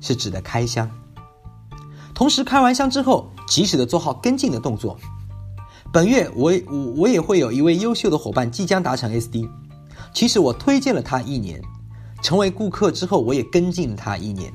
[0.00, 0.90] 是指的开箱。
[2.14, 4.98] 同时开完箱之后，及时的做好跟进的动作。
[5.92, 9.48] 本月我我我也会有一位优秀的伙伴即将达成 SD，
[10.14, 11.60] 其实我推荐了他一年，
[12.22, 14.52] 成为顾客之后，我也跟进了他一年。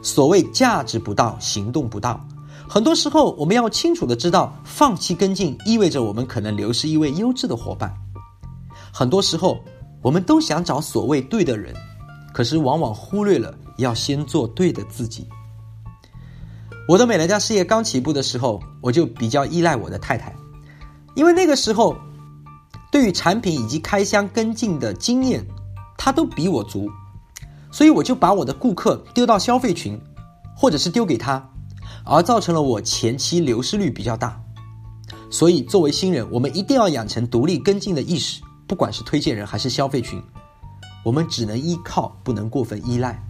[0.00, 2.24] 所谓价值不到，行动不到。
[2.68, 7.92] 很多时候，我们要清楚的知道，放弃跟进意味着我们可能流失一位优质的伙伴。
[8.92, 9.58] 很多时候，
[10.02, 11.74] 我们都想找所谓对的人，
[12.32, 15.26] 可是往往忽略了要先做对的自己。
[16.88, 20.32] 我的美乐家事业刚起步的时候，我就比较依赖我的太太，
[21.16, 21.96] 因为那个时候，
[22.92, 25.44] 对于产品以及开箱跟进的经验，
[25.96, 26.88] 他都比我足。
[27.72, 30.00] 所以我就把我的顾客丢到消费群，
[30.54, 31.50] 或者是丢给他，
[32.04, 34.40] 而造成了我前期流失率比较大。
[35.30, 40.22] 所以作为新人，我们一定要养成独立跟进的意识，不管是推荐人还是消费群，
[41.02, 43.22] 我们只能依靠，不能过分依赖。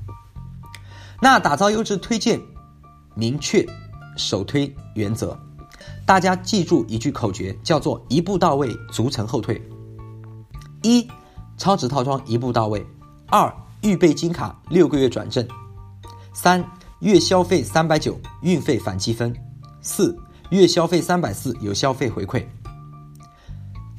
[1.20, 2.40] 那打造优质推荐，
[3.14, 3.66] 明确
[4.16, 5.36] 首推原则，
[6.06, 9.60] 大家记住一句口诀，叫做一步到位，逐层后退。
[10.82, 11.04] 一，
[11.58, 12.80] 超值套装一步到位；
[13.26, 15.44] 二，预备金卡六个月转正；
[16.32, 16.64] 三，
[17.00, 19.32] 月消费三百九，运费返积分；
[19.82, 20.16] 四，
[20.50, 22.44] 月消费三百四，有消费回馈。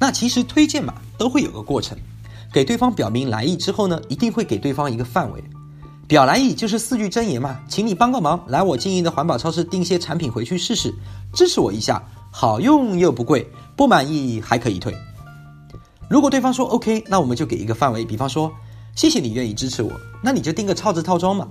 [0.00, 1.98] 那其实推荐嘛，都会有个过程，
[2.50, 5.44] 给对方表明来意之后呢，一定会给对方一个范围。
[6.08, 10.94] 表来意就是四句真言嘛，请你帮个忙，来我经营的环保超市订些产品回去试试，
[11.34, 12.02] 支持我一下，
[12.32, 13.46] 好用又不贵，
[13.76, 14.96] 不满意还可以退。
[16.08, 18.50] 如果对方说 OK，那我们就给一个范围，比方说
[18.94, 19.92] 谢谢你愿意支持我，
[20.22, 21.46] 那你就订个超值套装嘛。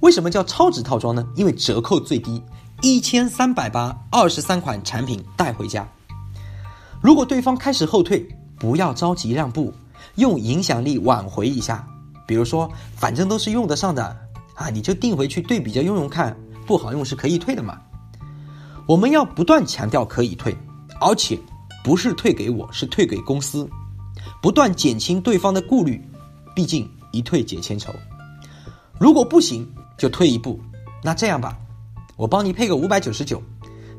[0.00, 1.24] 为什么叫超值套装呢？
[1.36, 2.42] 因为折扣最低
[2.82, 5.88] 一千三百八，二十三款产品带回家。
[7.00, 9.72] 如果对方开始后退，不要着急让步，
[10.16, 11.86] 用影响力挽回一下。
[12.28, 14.14] 比如说，反正都是用得上的
[14.54, 17.80] 啊，你就订回去对比着用用看，不好用是可以退的嘛。
[18.86, 20.54] 我们要不断强调可以退，
[21.00, 21.38] 而且
[21.82, 23.66] 不是退给我，是退给公司，
[24.42, 26.06] 不断减轻对方的顾虑，
[26.54, 27.94] 毕竟一退解千愁。
[28.98, 29.66] 如果不行，
[29.96, 30.60] 就退一步。
[31.02, 31.56] 那这样吧，
[32.16, 33.42] 我帮你配个五百九十九，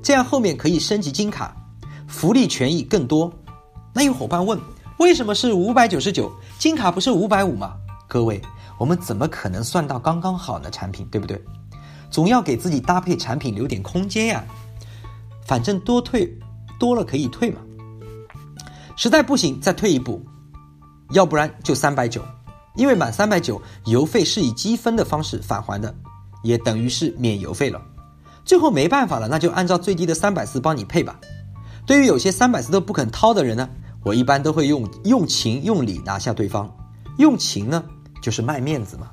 [0.04, 1.56] 这样后面可以升级金卡，
[2.08, 3.34] 福利权益更多。
[3.92, 4.60] 那有伙伴问，
[5.00, 6.32] 为什么是五百九十九？
[6.60, 7.74] 金卡不是五百五吗？
[8.10, 8.42] 各位，
[8.80, 11.40] 我们怎么可能算到刚刚好的产品，对不对？
[12.10, 14.44] 总要给自己搭配产品留点空间呀。
[15.46, 16.28] 反正多退
[16.80, 17.62] 多了可以退嘛。
[18.98, 20.26] 实在不行再退一步，
[21.12, 22.24] 要不然就三百九，
[22.76, 25.94] 因为满三百九邮费是以积分的方式返还的，
[26.42, 27.80] 也等于是免邮费了。
[28.44, 31.20] 最后没办法了，那就按照最低的三百四帮你配吧。
[31.86, 33.70] 对于有些三百四都不肯掏的人呢，
[34.04, 36.76] 我一般都会用用情用理拿下对方。
[37.20, 37.84] 用情呢？
[38.22, 39.10] 就是卖面子嘛。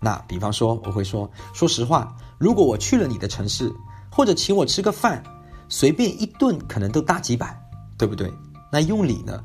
[0.00, 3.72] 那比方说，我会说，说实话，如果我去了你的城市，
[4.10, 5.22] 或者请我吃个饭，
[5.68, 7.56] 随便一顿可能都大几百，
[7.96, 8.32] 对不对？
[8.70, 9.42] 那用礼呢？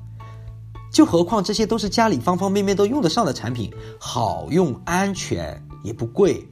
[0.91, 6.49] 就何况这些都是家里方方面面都用得上的产品，好用、安全也不贵。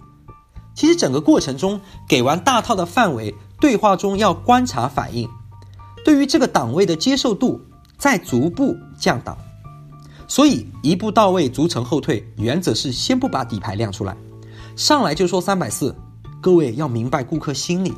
[0.76, 5.28] 其实整个过程中，给完大套的范围，对话中要观察反应，
[6.04, 7.60] 对于这个档位的接受度，
[7.98, 9.38] 再逐步降档。
[10.28, 14.16] 所以一步到位，逐层后退，原则是先不把底牌亮出来，
[14.76, 15.96] 上来就说三百四。
[16.42, 17.92] 各位要明白顾客心理，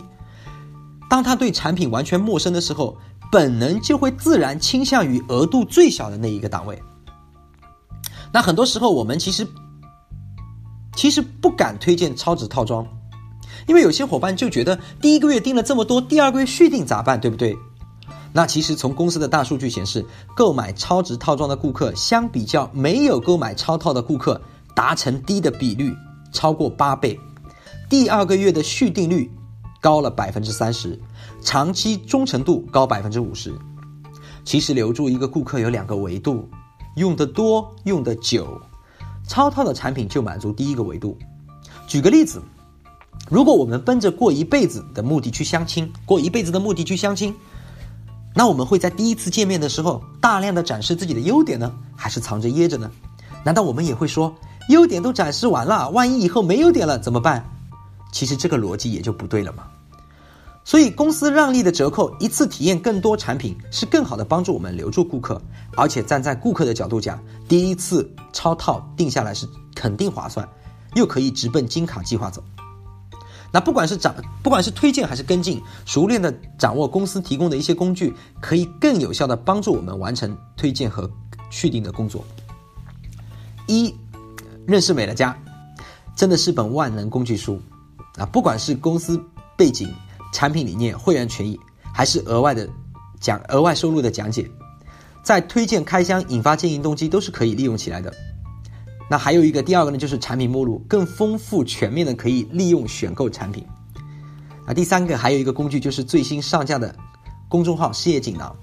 [1.10, 2.98] 当他对产品完全陌生的时候，
[3.30, 6.82] 本能就会自然倾向于额度最小的那一个档位。
[8.32, 9.46] 那很多时候我们其实
[10.96, 12.88] 其实不敢推荐超值套装，
[13.68, 17.20] 因为有些伙伴就觉得第一个月订了这么多，第二个月续订咋办？
[17.20, 17.54] 对不对？
[18.34, 20.06] 那其实从公司的大数据显示，
[20.36, 24.40] 购买超值套装的顾客，相比较没有购买超套的顾客，
[24.76, 25.96] 达成低的比率
[26.32, 27.20] 超过八倍，
[27.90, 29.32] 第二个月的续订率
[29.82, 31.00] 高了百分之三十，
[31.42, 33.54] 长期忠诚度高百分之五十。
[34.44, 36.48] 其实留住一个顾客有两个维度，
[36.96, 38.62] 用得多，用得久，
[39.28, 41.18] 超套的产品就满足第一个维度。
[41.88, 42.42] 举个例子，
[43.30, 47.34] 如果我们奔着过一辈子的目的去相亲，过一辈子的目的去相亲。
[48.38, 52.92] 那我们会在第一次见面的时候大量的展示自己的优点呢，还是藏着掖着呢？
[53.44, 54.32] 难道我们也会说
[54.70, 57.44] 优点都展示完了，万一以后没优点了怎么办？
[58.12, 59.64] 其实这个逻辑也就不对了嘛。
[60.64, 65.42] 所以公司让利的折扣，一次体验更多产品，是更好的帮助我们留住顾客，
[65.76, 70.48] 而且站在顾客的角度讲，第一次超套定下来是肯定划算，
[70.94, 72.44] 又可以直奔金卡计划走。
[73.52, 81.10] 那不管是掌，不管是推荐还是跟进，熟练的掌握公司提供的一些工具，可以更有效的帮助我们完成推荐和
[81.50, 82.24] 续订的工作。
[83.68, 83.93] 一，
[84.66, 85.38] 认识美乐家，
[86.16, 87.62] 真的是本万能工具书
[88.18, 88.26] 啊！
[88.26, 89.22] 不管是公司
[89.56, 89.93] 背景、
[90.34, 91.60] 产品理念、会员权益，
[91.93, 92.68] 还是额外的
[93.20, 94.50] 讲额外收入的讲解，
[95.24, 98.14] 在推荐开箱引发经营动机都是可以利用起来的。
[99.10, 103.66] 那还有一个，第二个呢，就是产品目录更丰富全面的，可以利用选购产品。
[104.66, 106.93] 啊，第三个还有一个工具，就是最新上架的
[107.47, 108.53] 公众号事业锦囊，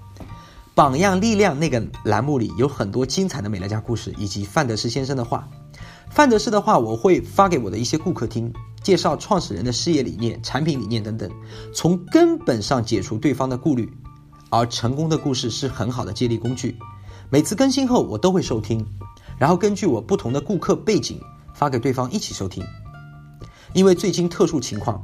[0.75, 5.47] 榜样力量那个栏目里有很多精彩的美乐家故事，以及范德士先生的话。
[6.11, 11.29] 范德士的话我会发给我的一些顾客听，介绍创始人的事业理念、产品理念等等，
[11.73, 13.91] 从根本上解除对方的顾虑。
[14.51, 16.77] 而成功的故事是很好的借力工具，
[17.31, 18.85] 每次更新后我都会收听。
[19.37, 21.19] 然后根据我不同的顾客背景
[21.53, 22.63] 发给对方一起收听，
[23.73, 25.03] 因为最近特殊情况，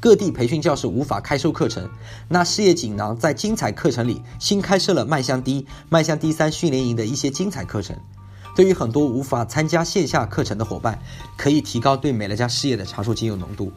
[0.00, 1.88] 各地培训教室无法开授课程，
[2.28, 7.96] 那事业锦囊在精彩课程里新开设了迈向 D、迈向 D 三训练营的一些精彩课程。
[8.56, 11.00] 对于很多无法参加线下课程的伙伴，
[11.36, 13.72] 可以提高对美乐家事业的长寿精油浓度。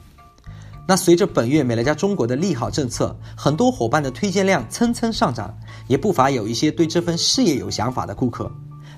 [0.88, 5.56] 那随着本月美乐家中国的利好政策，很多伙伴的推荐量蹭蹭上涨，
[5.88, 8.52] 也不乏有一些对这份事业有想法的顾客。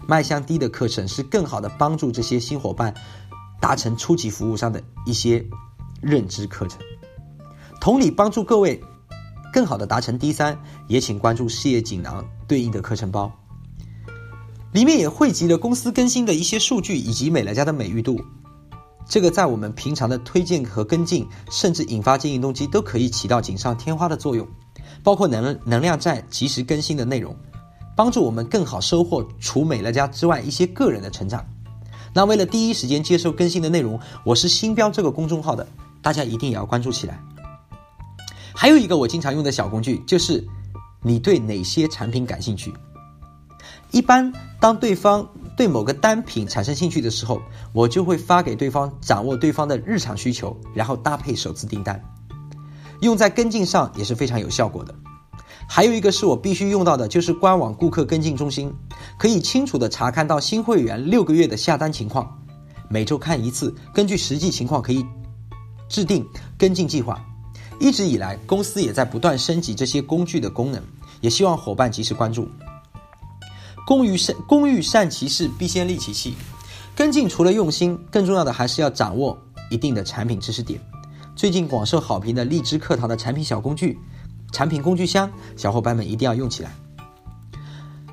[0.07, 2.93] 迈向低的课程是更好的帮助这些新伙伴
[3.61, 5.45] 达成初级服务上的一些
[6.01, 6.79] 认知课程。
[7.79, 8.81] 同理，帮助各位
[9.51, 13.31] 更好的达成 D 三，也请关注事业锦囊对应的课程包，
[14.71, 18.19] 里面也汇集了公司更新的一些数据以及美乐家的美誉度。
[19.05, 24.47] 这个在我们平常的推荐和跟进，甚至引发经营动机，都可以起到锦上添花的作用。
[25.03, 27.35] 包括能能量站及时更新的内容，
[27.95, 31.45] 帮助我们更好收获除美乐家之外一些个人的成长。
[32.13, 35.67] 那为了第一时间接收更新的内容，我是星标这个公众号的，
[36.01, 37.19] 大家一定也要关注起来。
[38.53, 40.45] 还有一个我经常用的小工具，就是
[41.01, 42.71] 你对哪些产品感兴趣？
[43.89, 47.41] 一般当对方对某个单品产生兴趣的时候，
[47.73, 52.03] 我就会发给对方掌握对方的日常需求，然后搭配首次订单，
[53.01, 54.93] 用在跟进上也是非常有效果的。
[55.67, 58.71] 还有一个是我必须用到的，就是官网顾客跟进中心，
[59.17, 62.39] 可以清楚地查看到新会员六个月的下单情况，
[62.89, 65.03] 每周看一次，根据实际情况可以
[65.89, 66.25] 制定
[66.57, 67.23] 跟进计划。
[67.79, 70.81] 一直以来，公司也在不断升级这些工具的功能，
[71.21, 72.47] 也希望伙伴及时关注。
[73.85, 76.35] 工欲善工欲善其事，必先利其器。
[76.95, 79.35] 跟进除了用心，更重要的还是要掌握
[79.71, 80.79] 一定的产品知识点。
[81.35, 83.97] 最近广受好评的荔枝课堂的产品小工具、
[84.53, 86.71] 产品工具箱，小伙伴们一定要用起来。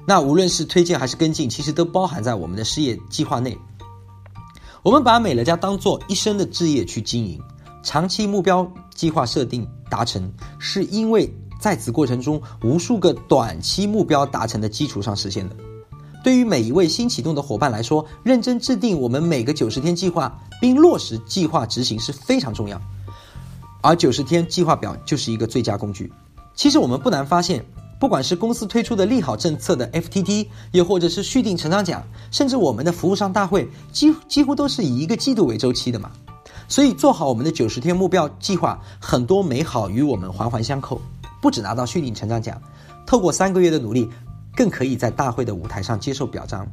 [0.06, 3.56] 那无论是推荐还是跟进，其实都包含在我们的事业计划内。
[4.82, 7.40] 我们把美乐家当做一生的置业去经营。
[7.82, 15.56] 长期目标计划设定达成，是因为在此过程中无数个短期目标达成的基础上实现的。
[16.22, 22.80] 对于每一位新启动的伙伴来说，认真制定我们每个九十天计划，并落实计划执行是非常重要。
[23.82, 26.12] 而九十天计划表就是一个最佳工具。
[26.60, 27.64] 其实我们不难发现，
[27.98, 36.10] 不管是公司推出的利好政策的 FTT，又或者是续订成长奖，甚至我们的服务商大会，几几乎都是以一个季度为周期的嘛。
[36.68, 41.00] 所以做好我们的九十天目标计划，很多美好与我们环环相扣。
[41.40, 42.60] 不只拿到续订成长奖，
[43.06, 44.06] 透过三个月的努力，
[44.54, 46.70] 更可以在大会的舞台上接受表彰。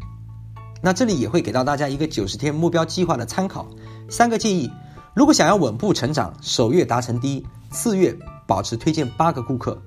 [0.82, 3.66] 那这里也会给到大家一个九十天目标计划的参考。
[4.10, 4.70] 三个建议：
[5.14, 8.14] 如果想要稳步成长，首月达成第一次月
[8.48, 9.80] 保持推荐八个顾客，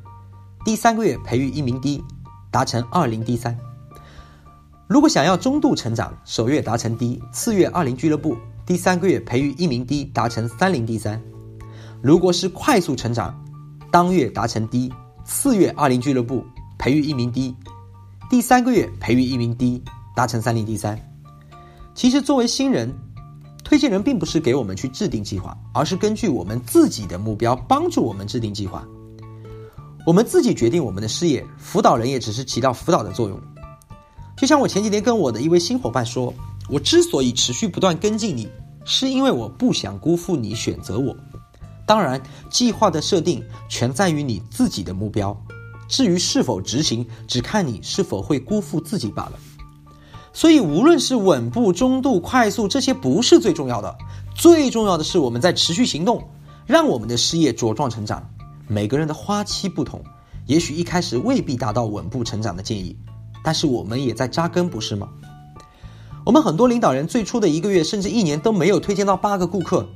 [0.64, 2.04] 第三个月培育一名 D，
[2.50, 3.58] 达成二零 D 三。
[4.86, 8.36] 如果想要中度成长，首月达成 D，次月二零俱乐部。
[8.66, 11.20] 第三个月培育一名 D，达成三零 D 三。
[12.02, 13.34] 如果是快速成长，
[13.90, 14.92] 当月达成 D，
[15.24, 16.44] 次月二零俱乐部
[16.78, 17.56] 培育一名 D，
[18.28, 19.82] 第三个月培育一名 D，
[20.14, 21.00] 达成三零 D 三。
[21.94, 22.94] 其实作为新人，
[23.71, 28.85] 推荐人并不是给我们去制定计划，而是根据我们自己的目标帮助我们制定计划。
[30.05, 33.41] 我们自己决定我们的事业，辅导人也只是起到辅导的作用。
[34.37, 36.35] 就像我前几天跟我的一位新伙伴说。
[36.68, 38.49] 我之所以持续不断跟进你，
[38.85, 41.16] 是因为我不想辜负你选择我。
[41.85, 45.37] 当然，计划的设定全在于你自己的目标，
[45.89, 49.33] 至于是否执行，只看你是否会辜负自己罢了。
[50.33, 53.97] 所以，无论是稳步、中度、快速，这些不是最重要的，
[54.35, 56.22] 最重要的是我们在持续行动，
[56.66, 58.22] 让我们的事业茁壮成长。
[58.68, 60.01] 每个人的花期不同，
[60.47, 62.97] 也许一开始未必达到稳步成长的建议，
[63.43, 65.09] 但是我们也在扎根，不是吗？
[66.24, 69.89] 我们很多领导人最初的一个月甚至一年都没有推荐到八个顾客，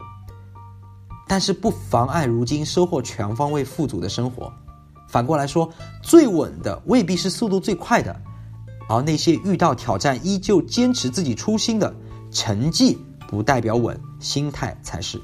[1.28, 4.52] 但是不妨碍如今收获全方位富足的生活。
[5.06, 5.70] 反过来说，
[6.02, 8.20] 最稳的未必是速度最快的，
[8.88, 11.94] 而那些遇到挑战依旧坚持自己初心的，
[12.30, 15.20] 成绩不代表稳，心态才是。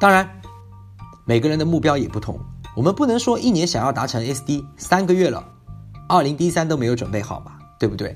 [0.00, 0.28] 当然，
[1.24, 2.38] 每个人的目标也不同，
[2.74, 5.44] 我们不能说一年想要达成 SD，三个月了，
[6.08, 8.14] 二零 D 三都没有准备好吧，对不对？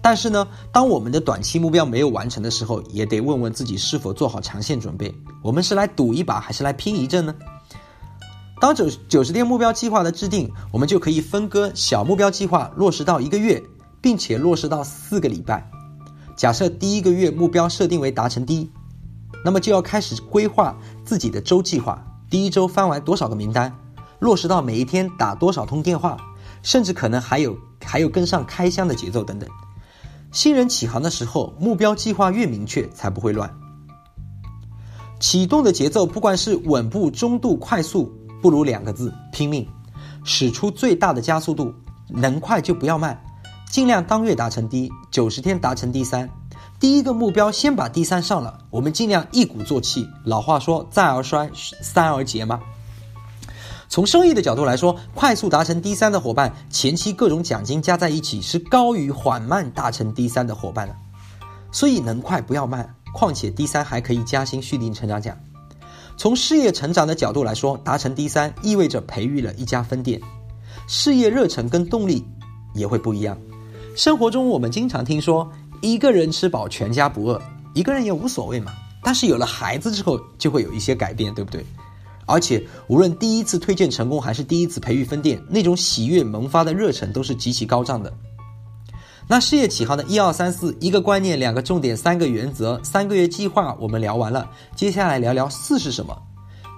[0.00, 5.12] 但是呢，当我们的短期目标没有完成的时候，也得问问自己是否做好长线准备。
[5.42, 7.34] 我们是来赌一把，还是来拼一阵呢？
[8.60, 13.62] 当九九十天目标计划的制定，我们就可以分割小目标计划落实到一个月，
[14.00, 15.70] 并且落实到四个礼拜。
[16.36, 18.70] 假设第一个月目标设定为达成 D，
[19.44, 22.04] 那么就要开始规划自己的周计划。
[22.30, 23.72] 第一周翻完多少个名单，
[24.18, 26.16] 落实到每一天打多少通电话，
[26.62, 29.48] 甚至可能还有还有跟上开箱的节奏等等。
[30.30, 33.50] 新人起航的时候，目标计划越明确，才不会乱。
[35.18, 39.66] 启动的节奏，不管是稳步、中度、快速，不如两个字：拼命，
[40.24, 41.74] 使出最大的加速度，
[42.08, 43.20] 能快就不要慢，
[43.70, 46.28] 尽量当月达成第一，九十天达成第三。
[46.80, 50.08] 第一个目标先把第三上了，我们尽量一鼓作气。
[50.24, 51.50] 老话说：“再而衰，
[51.82, 52.60] 三而竭嘛。”
[53.90, 60.94] 从生意的角度来说，快速达成第三的伙伴，前期各种奖金加在一起是高于缓慢达成第三的伙伴的。
[61.72, 65.36] 所以能快不要慢，况且第三还可以加薪续订成长奖。
[66.18, 70.20] 从事业成长的角度来说，达成第三意味着培育了一家分店，
[70.88, 72.24] 事业热忱跟动力
[72.74, 73.38] 也会不一样。
[73.94, 75.50] 生活中我们经常听说。
[75.80, 77.40] 一个人吃饱，全家不饿。
[77.72, 78.72] 一个人也无所谓嘛。
[79.00, 81.64] 但是有了孩子之后，就会有一些改变，对不对？
[82.26, 88.12] 而且无论第一次推荐成功，还是第一次培育分店，那种喜悦萌发的热忱都是极其高涨的。
[89.30, 94.50] 那事业起航的一二三四，一个观念，两个重点，三个原则，三个月计划，我们聊完了。
[94.74, 96.16] 接下来聊聊四是什么？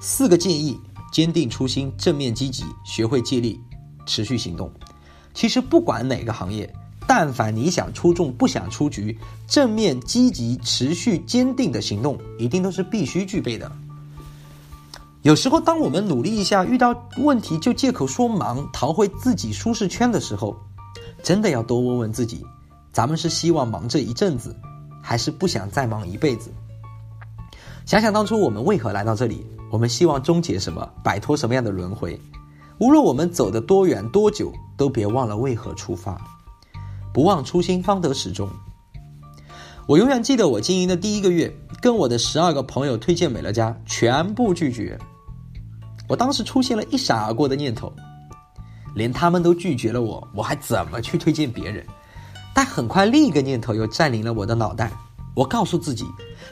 [0.01, 0.76] 四个建议：
[1.12, 3.61] 坚定初心，正面积极，学会借力，
[4.05, 4.68] 持续行动。
[5.32, 6.68] 其实不管哪个行业。
[7.07, 9.16] 但凡你想出众，不想出局，
[9.48, 13.70] 正面积极、持续坚定的行动，一定都是必须具备的。
[15.22, 20.57] 有时候，当我们努力一下，遇到问题就借口说忙，逃回自己舒适圈的时候，
[21.22, 22.44] 真的要多问问自己：
[22.92, 24.54] 咱们是希望忙这一阵子，
[25.02, 26.50] 还是不想再忙一辈子？
[27.86, 32.20] 想想当初我们为何来到这里，我们希望终结什么，摆脱什么样的轮回？
[32.78, 36.20] 无论我们走得多远多久，都别忘了为何出发。
[37.12, 38.48] 不忘初心，方得始终。
[39.86, 44.96] 我永远记得我经营的第一个月，跟我的十二个朋友推荐美乐家，全部拒绝。
[46.08, 47.92] 我当时出现了一闪而过的念头，
[48.95, 51.86] 连他们都拒绝了我，我还怎么去推荐别人？
[52.55, 54.91] 但很快另一个念头又占领了我的脑袋。
[55.34, 56.05] 我告诉自己，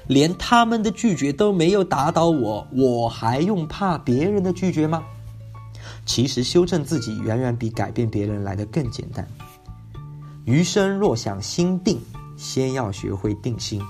[0.06, 5.02] 连他们的拒绝都没有打倒我，我还用怕别人的拒绝吗？
[6.06, 9.26] 其实修正自己远远比改变别人来得更简单。
[10.44, 12.00] 余生若想心定，
[12.36, 13.82] 先要学会定心。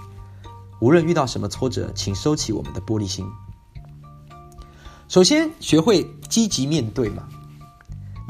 [0.81, 3.27] 无论遇到什么挫折，请收起我们的玻璃心。
[5.07, 7.29] 首先，学会积极面对嘛。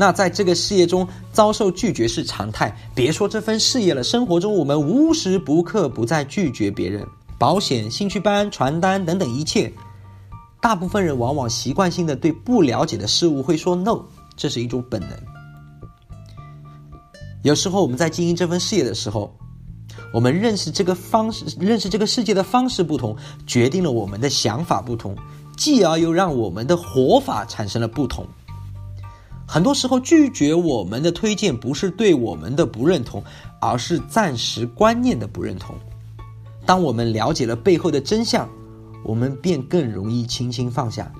[0.00, 2.72] 那在这个事业中，遭受拒绝是常态。
[2.94, 7.04] 别说这份事业了，生活中我们无时不刻不在拒绝别人。
[7.36, 9.72] 保险、兴趣班、传单等等一切，
[10.60, 14.00] 大部分人往往习惯性的对不了解的事物会说 “no”，
[14.36, 15.10] 这是一种本能。
[17.42, 19.36] 有时候我们在经营这份事业的时候，
[20.14, 23.16] 我们认识这个方式、认识这个世界的方式不同，
[23.48, 25.16] 决定了我们的想法不同，
[25.56, 28.24] 继而又让我们的活法产生了不同。
[29.50, 33.24] 很多时候拒绝我们的推荐，不是对我们的不认同，
[33.58, 35.74] 而是暂时观念的不认同。
[36.66, 38.46] 当我们了解了背后的真相，
[39.02, 41.10] 我们便更容易轻轻放下。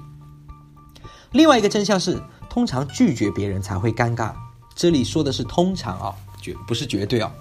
[1.32, 2.20] 另外一个真相是，
[2.50, 4.34] 通常拒绝别人才会尴尬。
[4.74, 7.32] 这里说的是通常啊，绝不是绝对啊。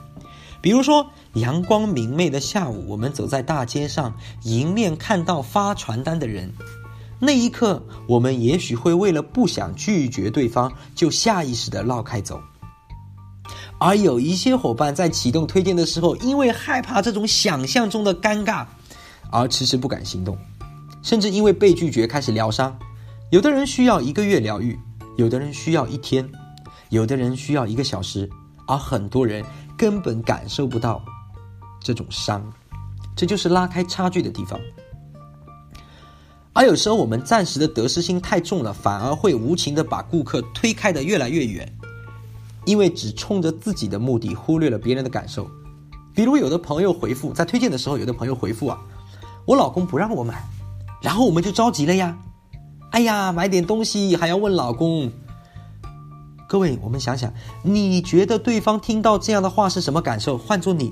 [0.62, 4.14] 比如说，阳光明媚的下午，我们走在大街上，
[4.44, 6.52] 迎面看到发传单的人，
[7.20, 12.40] 那一刻，我们也许会为了不想拒绝对方，就下意识地绕开走。
[13.80, 18.66] 而有一些伙伴在启动推荐的时候，因为害怕这种想象中的尴尬，
[19.32, 20.38] 而迟迟不敢行动，
[21.02, 22.78] 甚至因为被拒绝开始疗伤。
[23.32, 24.78] 有的人需要一个月疗愈，
[25.18, 26.28] 有的人需要一天。
[26.90, 28.30] 有的人需要一个小时，
[28.66, 29.44] 而很多人
[29.78, 31.04] 根本感受不到
[31.82, 32.42] 这种伤，
[33.16, 34.58] 这就是拉开差距的地方。
[36.58, 41.72] 而有时候我们暂时的得失心太重了，反而会无情的把顾客推开得越来越远，
[42.66, 45.48] 因为只冲着自己的目的，忽略了别人的感受。
[46.16, 48.82] 比如有的朋友回复，在推荐的时候，有的朋友回复啊，
[49.46, 50.44] 我老公不让我买，
[51.00, 52.18] 然后我们就着急了呀，
[52.90, 55.12] 哎呀，买点东西还要问老公。
[56.50, 57.32] 各位，我们想想，
[57.62, 60.36] 你觉得对方听到这样的话是什么感受？
[60.40, 60.92] 换做你，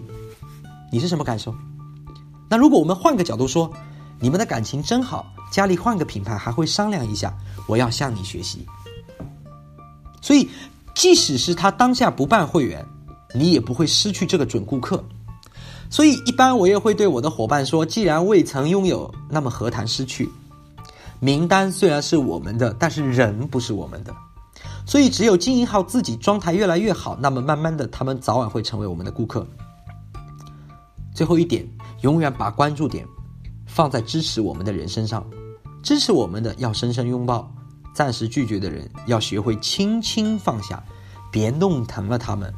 [0.92, 1.56] 你是什么感受？
[2.52, 3.74] 那如果我们换个角度说，
[4.20, 7.34] 你们的感情真好，家里换个品牌还会商量一下，
[7.68, 8.66] 我要向你学习。
[10.22, 10.50] 所以，
[10.96, 12.84] 即使是他当下不办会员，
[13.34, 15.04] 你也不会失去这个准顾客。
[15.90, 20.28] 所以，一般我也会对我的伙伴说，既然未曾拥有，那么何谈失去？
[21.20, 24.16] 名单虽然是我们的，但是人不是我们的。
[24.88, 29.46] 所以，只有经营好自己，状态越来越好，那么慢慢的，他们早晚会成为我们的顾客。
[31.14, 31.68] 最后一点，
[32.02, 33.06] 永远把关注点
[33.76, 35.30] 放在支持我们的人身上，
[35.84, 37.54] 支持我们的要深深拥抱，
[37.94, 40.82] 暂时拒绝的人要学会轻轻放下，
[41.30, 42.54] 别弄疼了他们，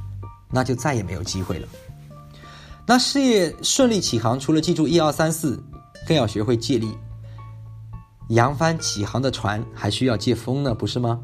[0.51, 1.67] 那就再也没有机会了。
[2.85, 5.59] 那事业顺利起航，除了记住一二三四，
[6.07, 6.95] 更要学会借力。
[8.29, 11.19] 扬帆起航的船还需要借风呢，不是吗？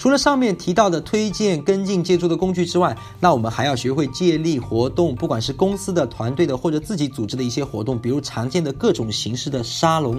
[0.00, 10.18] 除了上面提到的推荐、跟进、借助的工具之外，那我们还要学会借力活动，不管是公司的、团队的，或者自己组织的一些活动，比如常见的各种形式的沙龙、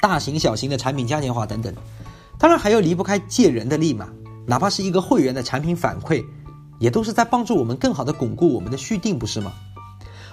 [0.00, 1.74] 大型小型的产品嘉年华等等。
[2.38, 4.08] 当然还有离不开借人的力嘛，
[4.46, 6.24] 哪怕是一个会员的产品反馈，
[6.78, 9.52] 也都是在帮助我们更好的巩固我们的续订，不是吗？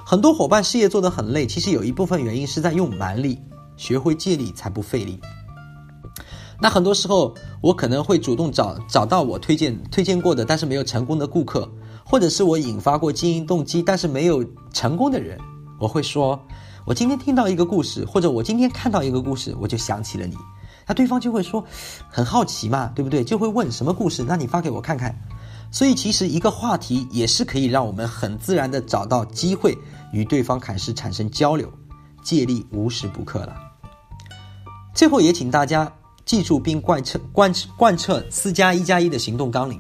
[0.06, 3.40] 很多伙伴事业做得很累，其实有一部分原因是在用蛮力，
[3.78, 5.20] 学会借力才不费力。
[6.60, 11.70] 那很多时候，我可能会主动找找到我推荐推荐过的，但是没有成功的顾客，
[12.06, 14.44] 或者是我引发过经营动机，但是没有
[14.74, 15.38] 成功的人。
[15.80, 16.42] 我会说，
[16.86, 20.36] 我今天听到一个故事，或者我今天看到一个故事，我就想起了你。
[20.88, 21.64] 那对方就会说，
[22.10, 23.24] 很好奇嘛，对不对？
[23.24, 24.24] 就会问什么故事？
[24.24, 25.14] 那你发给我看看。
[25.72, 29.78] 所以其实一个话题也是可以让我们很自然的找到机会
[30.14, 31.70] 与对方开始产生交流，
[32.24, 33.54] 借力无时不刻了。
[34.94, 35.92] 最后也请大家。
[36.26, 39.80] 记住并贯彻贯彻贯彻四加一加一的行动纲领。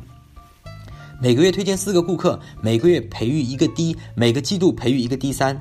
[1.21, 5.59] 每个月推荐四个顾客，每个月培育一个 D，每个季度培育一个 D 三。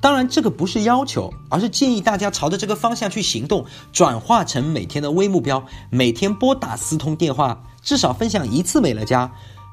[0.00, 5.64] 当然，这个不是要求，而是建议大家朝着这个方向去行动，转化成每天的微目标。
[5.90, 9.32] 每天拨打四通电话，至少分享一次美乐家，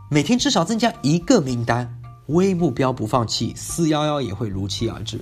[0.09, 1.97] 每天至少增加一个名单。
[2.27, 5.19] 微目标不放弃，四幺幺也会如期而至。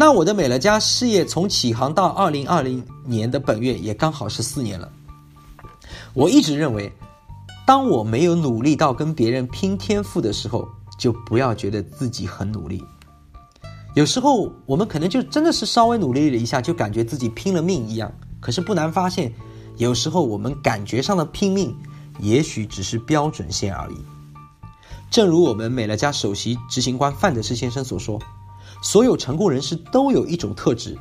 [0.00, 4.90] 那我的美乐家事业从起航到二零二零年的本月也刚好是四年了。
[6.14, 6.90] 我一直认为，
[7.66, 10.66] 当我没有努力到跟别人拼天赋的时候，
[10.98, 12.82] 就不要觉得自己很努力。
[13.94, 18.10] 有时候我们可能就真的是稍微努力了一下，就感觉自己拼了命一样。
[18.40, 19.30] 可是不难发现，
[19.76, 21.76] 有时候我们感觉上的拼命，
[22.20, 23.96] 也许只是标准线而已。
[25.10, 28.18] 正如我们美乐家首席执行官范德士先生所说。
[28.82, 30.96] 所有成功人士都有一种特质，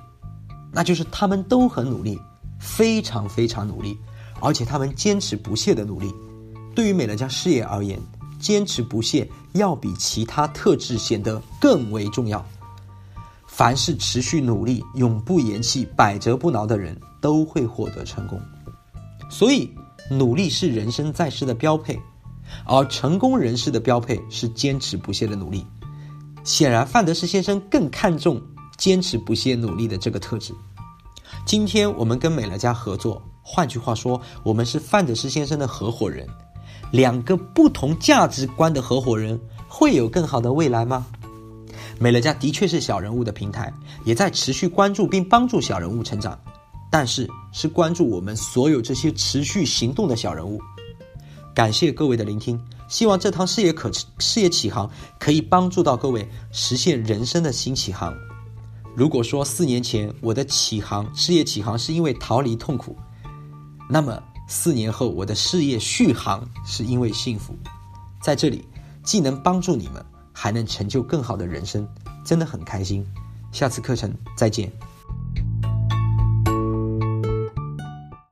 [0.72, 2.20] 那就是他们都很努力，
[2.60, 3.98] 非常非常努力，
[4.42, 6.14] 而且他们坚持不懈的努力。
[6.76, 8.00] 对于美乐家事业而言，
[8.40, 12.46] 坚持不懈要比其他特质显得更为重要。
[13.48, 18.40] 凡是持续努力、永不言弃、百折不挠的人，都会获得成功。
[19.30, 19.70] 所以，
[20.10, 22.00] 努力是人生在世的标配，
[22.66, 25.66] 而成功人士的标配是坚持不懈的努力。
[26.50, 28.42] 显然，范德斯先生更看重
[28.76, 30.52] 坚持不懈努力的这个特质。
[31.46, 36.28] 今天我们跟美乐家合作，换句话说，我们是范德斯先生的合伙人。
[36.92, 41.06] 两个不同价值观的合伙人，会有更好的未来吗？
[42.00, 43.72] 美乐家的确是小人物的平台，
[44.04, 46.36] 也在持续关注并帮助小人物成长，
[46.90, 50.60] 但是是关注我们所有这些持续行动的小人物。
[51.54, 52.60] 感谢各位的聆听。
[52.90, 58.14] 希望这趟事业可事业起航可以帮助到各位实现人生的新起航。
[58.96, 62.98] 如果说四年前我的起航事业起航是因为逃离痛苦，
[63.88, 67.56] 那么四年后我的事业续航是因为幸福。
[68.22, 68.68] 在这里
[69.04, 71.88] 既能帮助你们，还能成就更好的人生，
[72.26, 73.06] 真的很开心。
[73.52, 74.72] 下次课程再见。